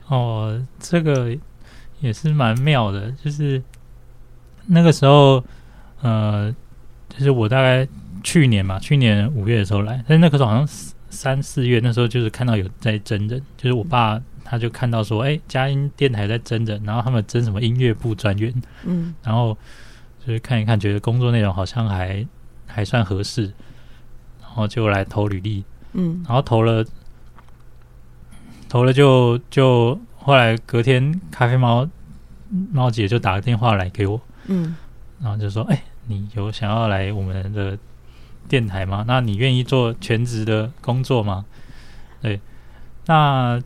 [0.08, 1.36] 哦，这个
[2.00, 3.62] 也是蛮妙的，就是
[4.66, 5.42] 那个时候，
[6.00, 6.54] 呃，
[7.08, 7.86] 就是我大概
[8.22, 10.68] 去年嘛，去年五月的时候来，但那个时候好像
[11.10, 14.20] 三四月，那时候就是看到有在征人，就是我爸。
[14.44, 18.52] 他就看到说，哎，佳音电台在征人，然后他们征什么音乐部专员，
[18.84, 19.56] 嗯，然后
[20.26, 22.26] 就是看一看，觉得工作内容好像还
[22.66, 23.44] 还算合适，
[24.40, 26.84] 然后就来投履历，嗯，然后投了，
[28.68, 31.88] 投了就就后来隔天，咖啡猫
[32.72, 34.76] 猫姐就打个电话来给我，嗯，
[35.20, 37.78] 然后就说，哎，你有想要来我们的
[38.48, 39.04] 电台吗？
[39.06, 41.44] 那你愿意做全职的工作吗？
[42.20, 42.40] 对，
[43.06, 43.62] 那。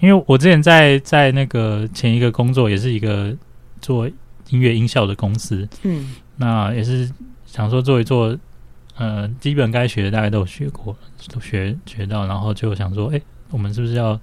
[0.00, 3.34] 因为我之前在在那个前一个工作也是一个
[3.80, 4.08] 做
[4.48, 7.10] 音乐音效的公司，嗯，那也是
[7.46, 8.36] 想说做一做，
[8.96, 10.96] 呃，基本该学的大概都有学过，
[11.32, 13.20] 都学学到，然后就想说，哎，
[13.50, 14.18] 我们是不是要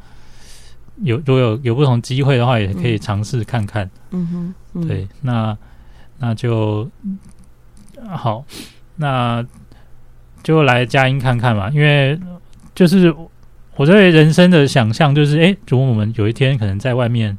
[1.04, 5.58] 有如果有有不同机会的话，也可以尝试看看，嗯哼，嗯对，那
[6.18, 6.90] 那就
[8.10, 8.44] 好，
[8.96, 9.46] 那
[10.42, 12.20] 就来佳音看看嘛，因为
[12.74, 13.14] 就是
[13.78, 17.38] 我对人生的想象就是，哎，如果我们有一天可能在外面，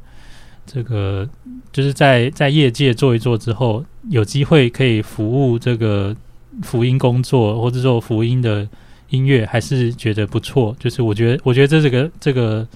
[0.65, 1.29] 这个
[1.71, 6.15] 就是在在业界做一做之后，有机会可以服务这个
[6.63, 8.67] 福音工作，或者做福音的
[9.09, 10.75] 音乐，还是觉得不错。
[10.79, 12.67] 就是我觉得，我觉得这是个这个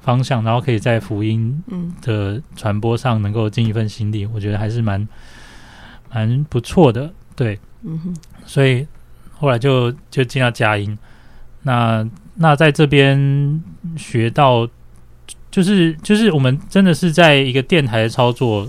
[0.00, 1.62] 方向，然后可以在福音
[2.02, 5.06] 的传播上能够尽一份心力，我觉得还是蛮
[6.12, 7.12] 蛮不错的。
[7.36, 8.14] 对，嗯哼，
[8.44, 8.86] 所以。
[9.42, 10.98] 后来就就进到佳音，
[11.62, 12.06] 那
[12.42, 13.62] 那在这边
[13.98, 14.66] 学到，
[15.50, 18.66] 就是就是我们真的是在一个电台的操作，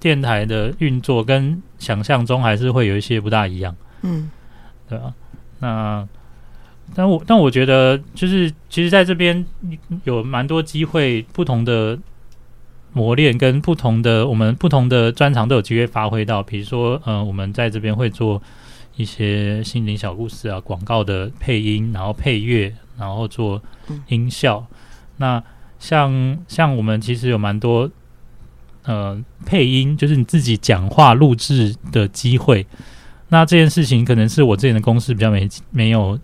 [0.00, 4.28] 电台的运作跟想象中还是会有一些不大一样，嗯，
[4.88, 5.14] 对啊，
[5.60, 6.08] 那
[6.92, 9.46] 但我但我觉得就是其实在这边
[10.02, 11.96] 有蛮多机会，不同的
[12.92, 18.42] 磨练跟不同的我们不同的专长都有机会发挥到，比如说嗯、呃，我们在这边会做。
[18.96, 23.62] 一些心灵小故事啊，广告的配音，然后配乐，然后做
[24.08, 24.66] 音效。
[24.70, 24.76] 嗯、
[25.18, 25.44] 那
[25.78, 27.90] 像像我们其实有蛮多
[28.84, 32.66] 呃配音，就是你自己讲话录制的机会。
[33.28, 36.18] 那这件事情可能是我之前的公司比较没没有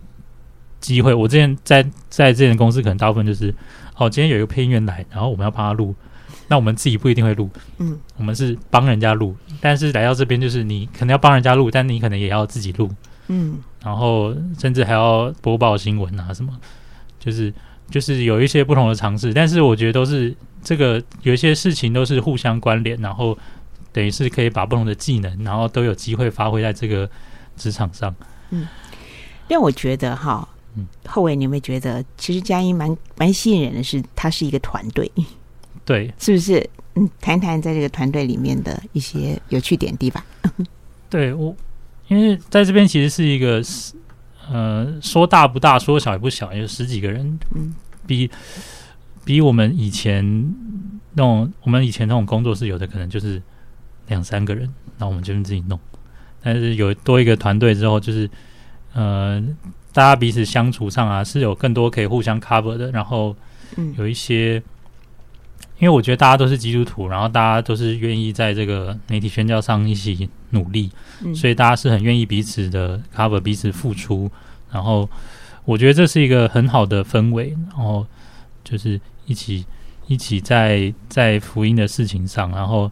[0.79, 1.13] 机会。
[1.13, 3.53] 我之前在在之前的公司，可能大部分就是
[3.95, 5.93] 哦，今天有一个配音员来，然后我们要帮他录。
[6.47, 12.89] 那我们自己不一定会录，嗯，我们是帮人家录，但是来到这边就是你可能要帮人家录，但你可能也要自己录，
[13.27, 16.51] 嗯，然后甚至还要播报新闻啊什么，
[17.19, 17.53] 就是
[17.89, 23.37] 就是有一些不同的尝试，但是我觉得都是这个有一些事情都是互相关联，然后
[23.91, 27.09] 等于是可以把不同的技能，然后都有机会发挥在这个
[27.57, 28.13] 职场上，
[28.49, 28.67] 嗯，
[29.47, 35.09] 但我觉得哈，嗯，后伟你有没有觉得其实佳音蛮蛮吸引人的是，它是一个团队。
[35.83, 36.69] 对，是不是？
[36.93, 40.23] 嗯，谈谈在这个团队里面的一些有趣点滴吧。
[41.09, 41.55] 对我，
[42.11, 43.63] 因为在这边其实是一个，
[44.51, 47.73] 呃，说大不大，说小也不小，有十几个人，嗯，
[48.05, 48.29] 比
[49.23, 50.21] 比我们以前
[51.13, 53.41] 那种，我们以前那种工作室有的可能就是
[54.07, 55.79] 两三个人，那我们就自己弄。
[56.43, 58.29] 但是有多一个团队之后，就是
[58.91, 59.41] 呃，
[59.93, 63.33] 大家彼此相处上啊，是有更多可以互相 cover 的，然后
[63.97, 64.61] 有一些。
[65.79, 70.91] 因为我觉得大家都是基督徒，然后大家都是愿意在这个媒体宣教上一起努力，
[71.21, 74.31] 嗯、所以大家是很愿意彼此的 cover 彼此付出，
[74.71, 75.09] 然后
[75.65, 78.05] 我觉得这是一个很好的氛围，然后
[78.63, 79.65] 就是一起
[80.07, 82.91] 一起在在福音的事情上，然后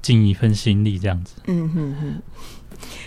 [0.00, 1.34] 尽一份心力这样子。
[1.46, 2.22] 嗯哼哼。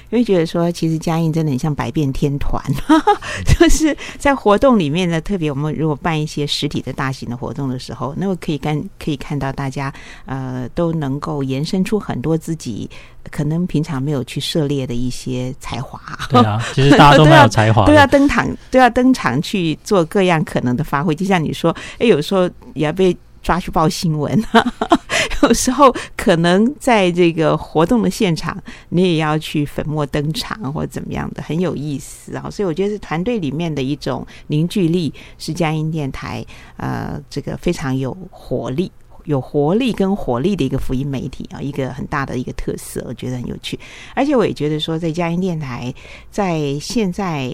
[0.10, 2.64] 因为觉得说，其实嘉应真的很像百变天团，
[3.46, 9.94] 就是在活动里面呢，特别我们如果办一些实体的大型的活动的时候，那么可以看可以看到大家
[10.26, 12.90] 呃都能够延伸出很多自己
[13.32, 16.00] 可能平常没有去涉猎的一些才华。
[16.30, 21.14] 对啊， 其实大家都蛮有才华，都要登场，都要登场去做各样可能的发挥。
[21.14, 24.44] 就像你说，哎，有时候也要被抓去报新闻。
[25.44, 32.50] 有时候可能在这个活动的现场，你也要去粉墨登场或者怎么样的，很有意思啊。
[32.50, 38.92] 所以我觉得是团队里面的一种凝聚力，是佳音电台呃这个非常有活力、
[39.24, 43.80] 有活力跟活力的一个福音媒体啊，一个很大的一个特色，我觉得很有趣。
[44.14, 45.94] 而且我也觉得说，在佳音电台
[46.30, 47.50] 在现在，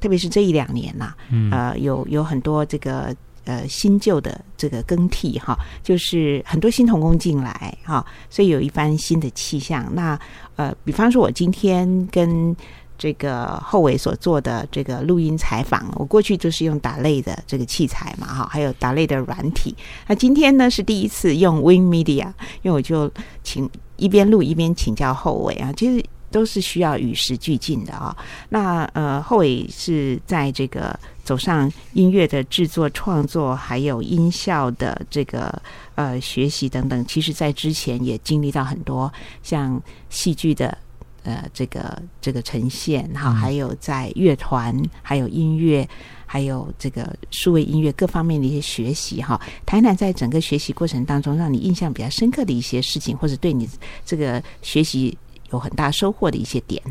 [0.00, 1.14] 特别是这一两年呐、
[1.52, 3.14] 啊，呃，有有很多这个。
[3.48, 9.88] 呃，新旧的这个更替哈，就是很多新童工进来哈，所以有一番新的气象。
[9.94, 10.20] 那
[10.56, 12.54] 呃，比方说，我今天跟
[12.98, 19.74] 这个后伟所做的这个录音采访，我过去就是用打类的这个器材嘛哈，还有打类的软体。
[20.06, 22.26] 那今天呢是第一次用 Win Media，
[22.60, 23.10] 因为我就
[23.42, 28.14] 请一边录一边请教后伟啊，其实都是需要与时俱进的啊。
[28.50, 31.00] 那呃，后伟是在这个。
[31.28, 35.60] 走上音乐的制作、创作，还有音效的这个
[35.94, 39.12] 呃学习等等，其实在之前也经历到很多
[39.42, 40.78] 像戏剧的
[41.24, 45.86] 呃这个这个呈现哈，还有在乐团、还有音乐、
[46.24, 49.38] 还有这个数位音乐各方面的一些学习哈。
[49.66, 53.68] 谈谈在整个学习过程当中，让你印象比较深刻的一些事情，或者对你
[54.02, 55.14] 这个学习
[55.50, 56.82] 有很大收获的一些点。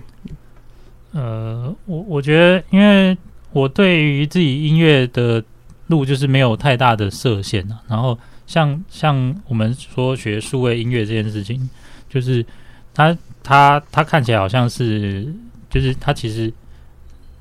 [1.13, 3.17] 呃，我我觉得因为。
[3.57, 5.43] 我对于自己音乐的
[5.87, 11.67] 路就是没有太大的设限啊，然后像像我们说学数位音乐这件事情，
[12.07, 12.45] 就是
[12.93, 15.33] 他他他看起来好像是，
[15.69, 16.53] 就是他其实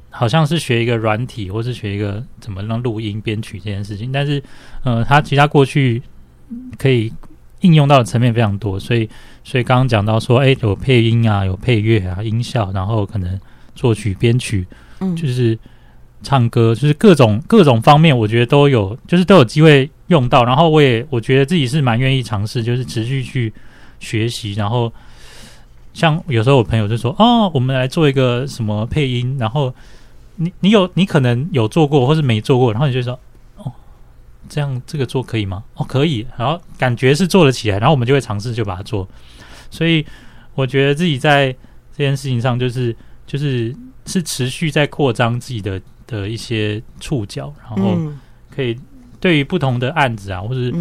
[0.08, 4.42] 好像是学一个软体，或是学一个怎么让录音编曲这件事情，但是
[4.84, 6.02] 呃，他其他过去
[6.78, 7.12] 可以
[7.60, 9.06] 应用到的层面非常多，所以
[9.44, 13.38] 所以刚刚讲到说，哎，有配音啊，有配乐啊，音效，然后可能。
[13.78, 14.66] 作曲、编曲，
[15.00, 15.58] 嗯，就是
[16.26, 20.44] 唱歌，就是各种各种方面，我觉得都有，就是都有机会用到。
[20.44, 23.52] 然后我也我觉得自己是蛮愿意尝试，就是持续去
[24.00, 24.54] 学习。
[24.54, 24.92] 然后
[25.94, 29.72] 像有时候我朋友就说：“哦，我们来做一个什么配音。”然后
[30.34, 33.12] 你你有你可能有做过，或是没做过，然后你就说。
[33.58, 33.72] 哦
[34.48, 35.64] 这样这个做可以吗？
[35.74, 36.24] 哦，可以。
[36.38, 39.08] 然后感觉是做得起来，然后我们就会尝试就把它做。
[39.72, 40.06] 所以
[40.54, 41.50] 我觉得自己在
[41.90, 42.94] 这件事情上，就是
[43.26, 43.74] 就是
[44.06, 47.98] 是持续在扩张自己的的一些触角，然后
[48.50, 48.78] 可以
[49.20, 50.72] 对于不同的案子啊，或是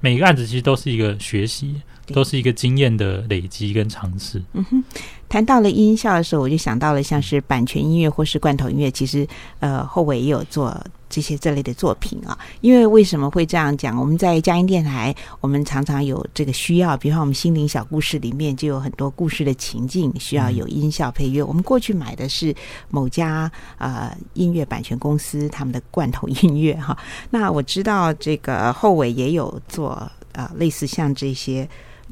[0.00, 4.42] 每个案子其实都是一个学习，都是一个经验的累积跟尝试。
[4.54, 4.84] 嗯哼，
[5.30, 9.26] 谈到了音效的时候，我就想到了像是版权音乐或是罐头音乐，其实
[9.60, 10.78] 呃后伟也有做。
[11.12, 13.98] 这些这类的作品啊，因为为什么会这样讲？
[13.98, 21.42] 我们在佳音电台，我们常常有这个需要，比方我们心灵小故事里面就有很多故事的情境需要有音效配乐。
[21.42, 22.54] 我们过去买的是
[22.90, 26.96] 某家呃音乐版权公司他们的罐头音乐哈。
[27.28, 31.68] 那我知道这个后伟也有做呃类似像这些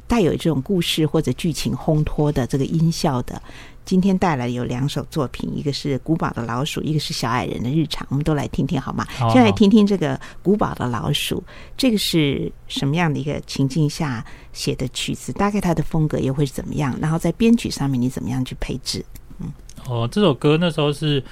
[0.09, 3.39] 带有这种故事或者剧情烘托的这个音效的。
[3.85, 9.05] 今天带来有两首作品，一个是《古堡的老鼠》，一个是《小矮人的日常》，我们都来听听好吗？
[9.17, 11.37] 好好，先来听听这个《古堡的老鼠》，
[11.77, 15.31] 这个是什么样的一个情境下写的曲子？
[15.33, 16.95] 大概它的风格又会是怎么样？
[17.01, 19.03] 然后在编曲上面你怎么样去配置？
[19.39, 19.51] 嗯，
[19.87, 21.23] 哦，这首歌那时候是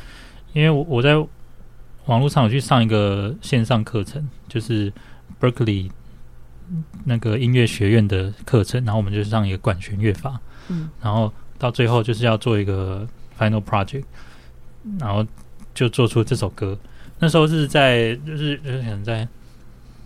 [0.53, 1.15] 因为我在
[2.05, 4.91] 网络上有去上一个线上课程，就是
[5.39, 5.91] Berkeley
[7.05, 10.39] 那个音乐学院的课程，然后我们就上一个管弦乐法，
[10.70, 11.32] 嗯，然后。
[11.59, 14.03] 到最后就是要做一个 final project，
[14.99, 15.26] 然后
[15.74, 16.78] 就做出这首歌。
[17.18, 19.28] 那时候是在就是就是在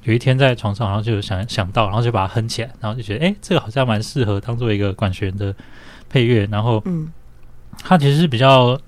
[0.04, 5.54] 有一天在床上，然后就想想到，然后就把它哼起来，然后就觉得哎，这个好像蛮适合当做一个管弦的
[6.08, 6.48] 配乐。
[6.50, 7.12] 然后，嗯，
[7.80, 8.80] 它其实是比较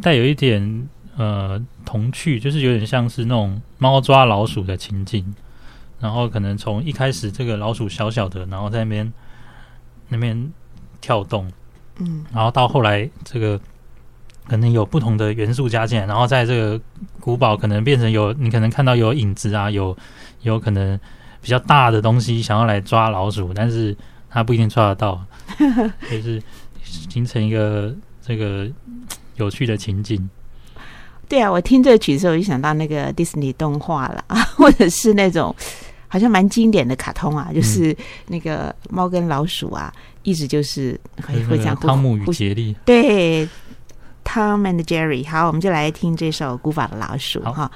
[0.00, 0.88] 带有一点
[1.18, 5.34] 呃童趣，就是有点像是那种猫抓老鼠的情境。
[6.00, 9.12] 然后可能从一开始这个老鼠小小的，然后在那边
[10.08, 10.52] 那边。
[11.00, 11.46] 跳动，
[11.98, 13.60] 嗯，然后到后来，这个
[14.48, 16.80] 可能有不同的元素加进来，然后在这个
[17.20, 19.94] 古堡可能变成有你可能看到有影子啊，有
[20.40, 20.98] 有可能
[21.42, 23.94] 比较大的东西想要来抓老鼠，但是
[24.30, 25.22] 它不一定抓得到，
[26.10, 26.42] 就是
[26.82, 28.66] 形成一个这个
[29.36, 30.30] 有趣的情景。
[31.28, 35.54] 对啊，我听这曲子，我就想到那个迪士尼动画了啊， 或者是那种。
[36.14, 37.92] 好像蛮经典的卡通啊，就是
[38.28, 39.92] 那个猫跟老鼠啊，
[40.22, 40.96] 一直就是
[41.26, 41.74] 会会这样。
[41.74, 42.72] 汤姆与杰利。
[42.84, 43.44] 对
[44.24, 45.28] ，Tom and Jerry。
[45.28, 47.68] 好，我们就来听这首《古法的老鼠》哈。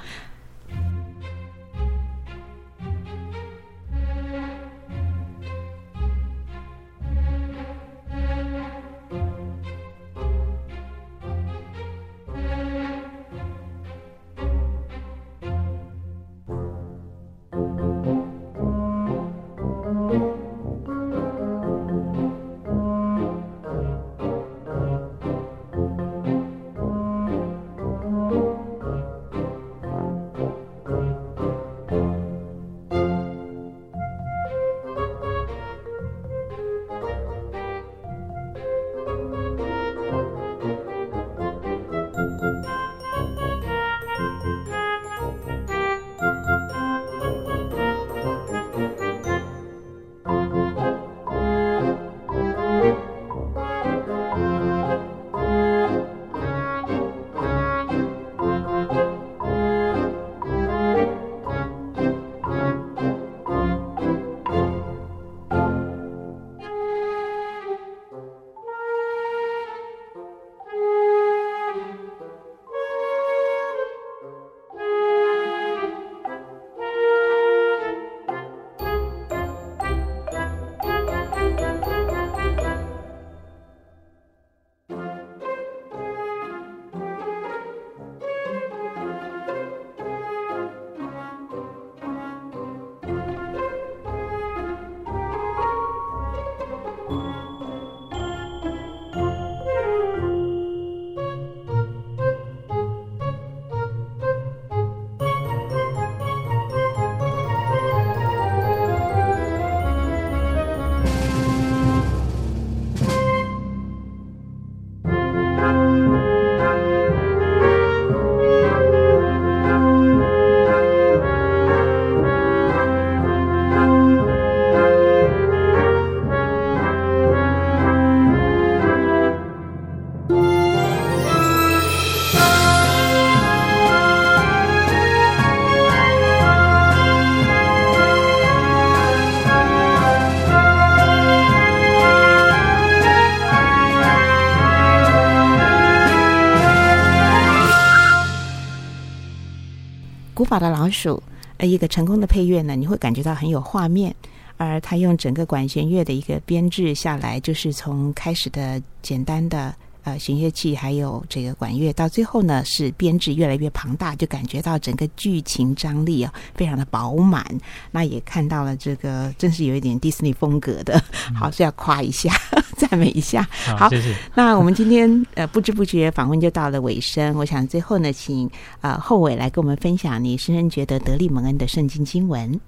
[150.49, 151.21] 法的老鼠，
[151.57, 154.13] 呃，一个成功的配乐呢，你会感觉到很有画面。
[154.57, 159.73] 而他用整个管弦乐的一个编制下来，就是从开始的简单的
[160.03, 167.45] 呃弦乐器，还有这个管乐，到最后呢是编制越来越庞大，就感觉到整个剧情张力啊非常的饱满。
[167.91, 171.01] 那也看到了这个真是有一点迪士尼风格的，
[171.35, 172.31] 好，是要夸一下，
[172.77, 173.47] 赞美一下。
[173.77, 174.15] 好，谢谢。
[174.35, 178.49] 那我们今天呃不知不觉访问就到了尾声，我想最后呢，请
[178.81, 182.59] 呃后伟来跟我们分享你深深觉得得利蒙恩的圣经经文。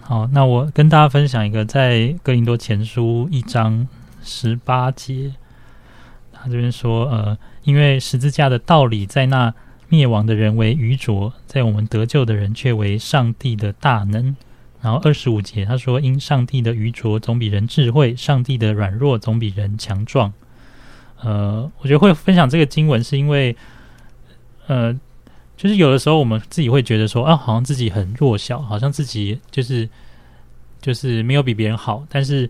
[0.00, 3.86] 好，那我跟大家分享一个在哥林多前书一章
[4.24, 5.34] 十八节，
[6.42, 9.52] 他这边说，呃，因为十字架的道理在那
[9.88, 14.36] 灭亡的人为愚拙，在我们得救的人却为上帝的大能。
[14.80, 20.32] 然后二十五节他说，因上帝的愚拙总比人智慧，上帝的软弱总比人强壮。
[21.20, 23.56] 呃，我觉得会分享这个经文是因为，
[24.66, 24.98] 呃。
[25.60, 29.88] 就是有的时候，我们自己会觉得说啊，好像自己很弱小，好像自己就是
[30.80, 32.06] 就是没有比别人好。
[32.08, 32.48] 但是，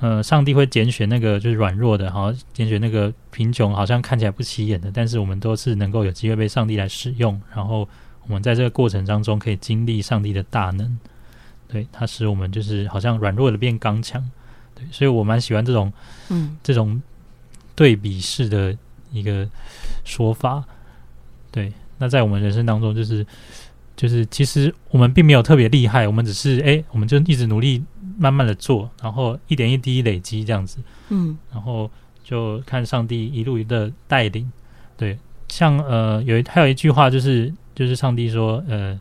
[0.00, 4.90] 呃，上帝会拣选那个就是软弱的，好像拣选那个贫穷，好像看起来不起眼的。
[4.92, 7.40] 但是，我们都是能够有机会被上帝来使用。
[7.54, 7.88] 然后，
[8.26, 10.98] 我们在这个过程当中可以经历上帝的大能。
[11.66, 14.22] 对，它使我们就是好像软弱的变刚强。
[14.74, 15.92] 对，所以我蛮喜欢这种
[16.28, 17.00] 嗯这种
[17.74, 18.76] 对比式的
[19.12, 19.48] 一个
[20.04, 20.62] 说法。
[21.50, 21.72] 对。
[21.98, 23.26] 那在我们人生当中，就是
[23.96, 27.82] 就是，其实我们并没有特别厉害，我们只是哎，我们就一直努力，
[28.18, 30.78] 慢慢的做，然后一点一滴累积这样子，
[31.10, 31.90] 嗯，然后
[32.24, 34.50] 就看上帝一路的带领。
[34.96, 38.98] 对，像呃，有一还有一句话，就是就是上帝说，呃，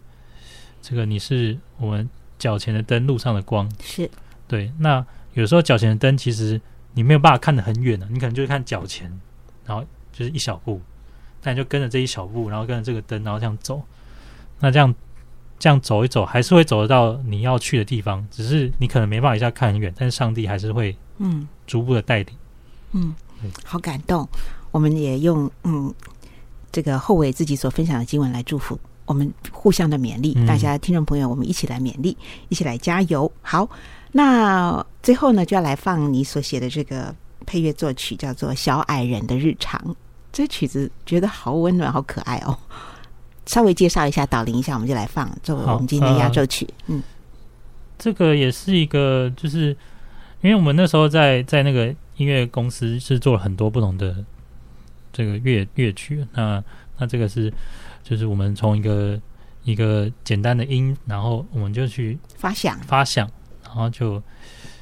[0.82, 3.72] 这个你是我们脚前的灯，路上的光。
[3.82, 4.10] 是，
[4.48, 4.72] 对。
[4.80, 6.60] 那有时候脚前的灯，其实
[6.94, 9.10] 你没有办法看得很远的，你可能就是看脚前，
[9.66, 10.82] 然后就是一小步。
[11.44, 13.82] 那你就跟着这一小步，然后跟着这个灯，然后这样走。
[14.60, 14.94] 那这样
[15.58, 18.26] 这样走一走，还是会走得到你要去的地方。
[18.30, 22.28] 只是你可能没办法一下看很远，但是上帝还是会嗯逐步的带领。
[22.92, 23.14] 嗯，
[23.64, 24.28] 好感动。
[24.72, 25.94] 我们也用嗯
[26.72, 30.34] 这个后伟自己所分享的经文来祝福我们，互相的勉励。
[30.36, 32.18] 嗯、大家听众朋友，我们一起来勉励，
[32.50, 33.32] 一起来加油。
[33.42, 33.70] 好，
[34.12, 39.80] 那最后呢，就要来放你所写的这个配乐作曲，叫做《小矮人的日常》。
[40.34, 42.58] 这曲子觉得好温暖，好可爱哦！
[43.46, 46.66] 稍微介绍一下，导聆一下，我们就来放作为我们今天的压轴曲。
[46.88, 47.04] 呃、嗯，
[47.98, 49.70] 这个也是一个，就是
[50.42, 51.88] 因为我们那时候在在那个
[52.18, 54.24] 音乐公司是做了很多不同的
[55.14, 56.26] 这个乐乐曲。
[56.34, 56.64] 那
[56.98, 57.54] 那这个是
[58.04, 59.20] 就是我们从一个
[59.64, 63.30] 一个简单的音，然后我们就去发响发响，
[63.64, 64.22] 然后就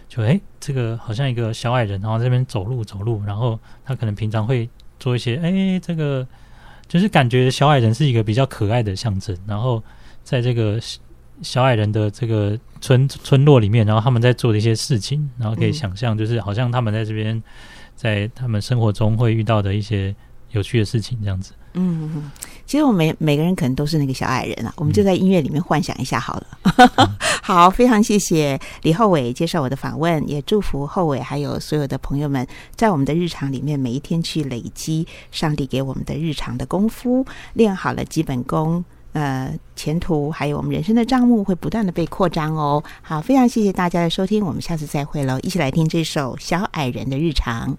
[0.07, 4.69] 就哎，这个好像一个小矮人，然后这边走路走路，然后他可能平常会。
[4.99, 6.25] 做一些哎，这个
[6.93, 9.35] 就是感觉小矮人是一个比较可爱的象征。
[9.47, 9.83] 然后
[10.23, 10.79] 在这个
[11.41, 17.41] 小矮人的这个村村落里面，然后他们在做的一些事情，然后可以想象，就是好像他们在这边，
[17.95, 20.15] 在他们生活中会遇到的一些
[20.51, 21.53] 有趣的事情，这样子。
[21.73, 22.29] 嗯，
[22.65, 26.47] 其实我们每每个人可能都是那个小矮人啊，我们就在音乐里面幻想一下好了。
[26.77, 27.09] 嗯、
[27.43, 42.83] 好，非常谢谢李厚伟接受我的访问，也祝福厚伟还有所有的朋友们，在我们的日常里面每一天去累积上帝给我们的日常的功夫，练好了基本功，呃，前途还有我们人生的账目会不断的被扩张哦。
[43.01, 47.77] 好，非常谢谢大家的收听，我们下次再会喽，一起来听这首小矮人的日常。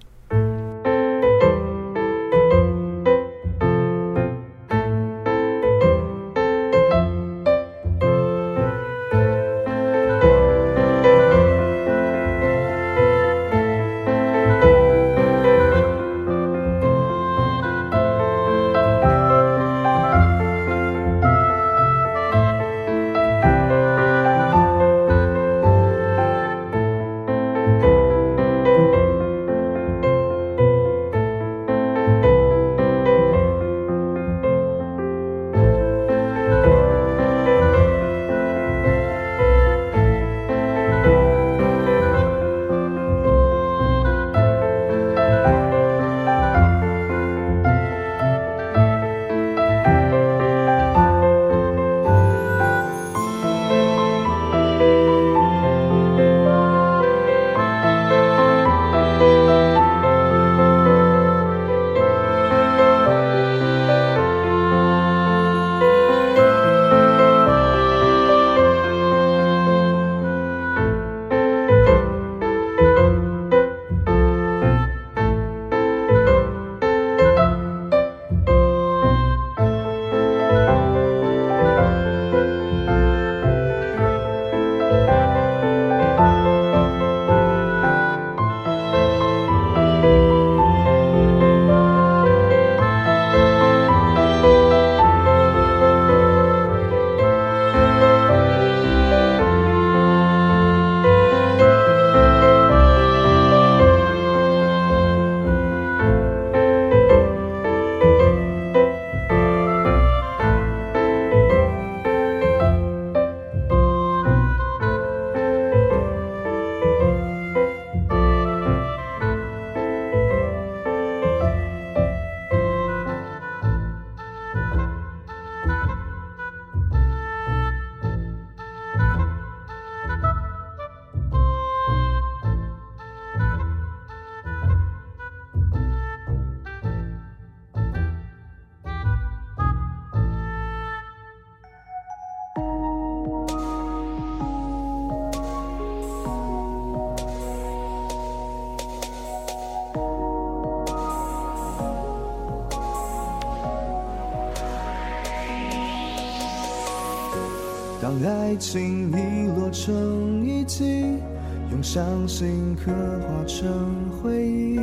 [162.85, 162.93] 刻
[163.27, 164.79] 画成回忆，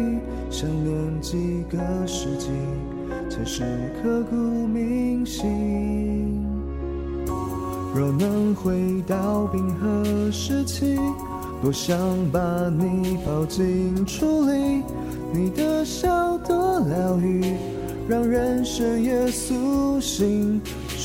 [0.49, 1.77] 想念几个
[2.07, 2.47] 世纪，
[3.29, 3.61] 才是
[4.01, 4.35] 刻骨
[4.65, 6.43] 铭心。
[7.93, 10.97] 若能回到冰河时期，
[11.61, 11.95] 多想
[12.31, 12.39] 把
[12.69, 14.81] 你抱进处里，
[15.31, 17.53] 你的笑多疗愈，
[18.09, 20.59] 让人深夜苏醒。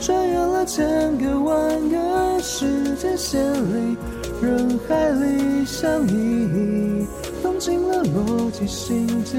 [0.00, 3.98] 穿越了千个万个时间线里，
[4.40, 7.06] 人海里相依，
[7.44, 9.36] 用尽了逻辑心机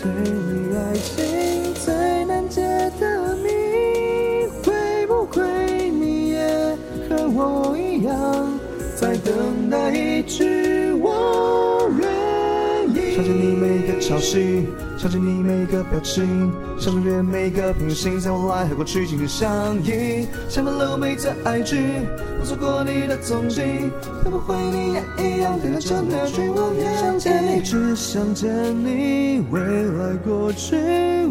[0.00, 2.60] 推理爱情最难解
[2.98, 3.48] 的谜，
[4.64, 6.76] 会不会你也
[7.08, 8.58] 和我一样，
[8.96, 10.61] 在等待一句？
[13.22, 14.64] 想着你每个潮汐。
[14.98, 21.76] 想着你每个表情，想穿越每个平行，在未来和过去紧紧相依，像满了美的 IG，
[22.40, 23.62] 不错过你的踪迹，
[24.24, 26.96] 会不会你也一样等着那句我愿意？
[27.00, 28.50] 想见你，只想见
[28.84, 30.76] 你，未来过去，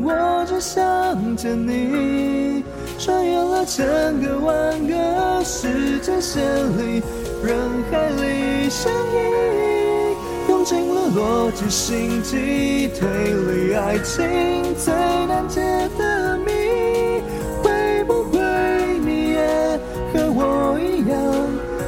[0.04, 2.64] 我只想见你，
[3.00, 3.86] 穿越了千
[4.22, 6.42] 个万个时间线
[6.78, 7.02] 里，
[7.44, 7.58] 人
[7.92, 9.71] 海里相依。
[11.16, 14.24] 逻辑、心机、推理，爱情
[14.76, 14.94] 最
[15.28, 15.62] 难解
[15.98, 16.52] 的谜，
[17.62, 18.40] 会不会
[19.00, 19.80] 你也
[20.14, 21.20] 和我一样，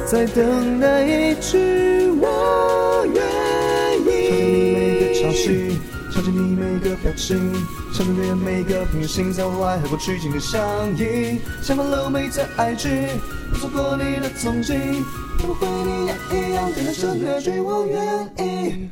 [0.06, 3.22] 在等待一句我愿
[4.04, 4.12] 意？
[4.42, 5.72] 想着你每个潮汐，
[6.12, 7.54] 想着你每个表情，
[7.92, 10.60] 想穿越每个平行，在未来和过去紧紧相
[10.98, 13.08] 依，像满了美的 IG，
[13.50, 14.74] 不错过你的踪迹。
[15.38, 16.12] 会不会你也
[16.50, 18.88] 一样，等待着那句我愿意？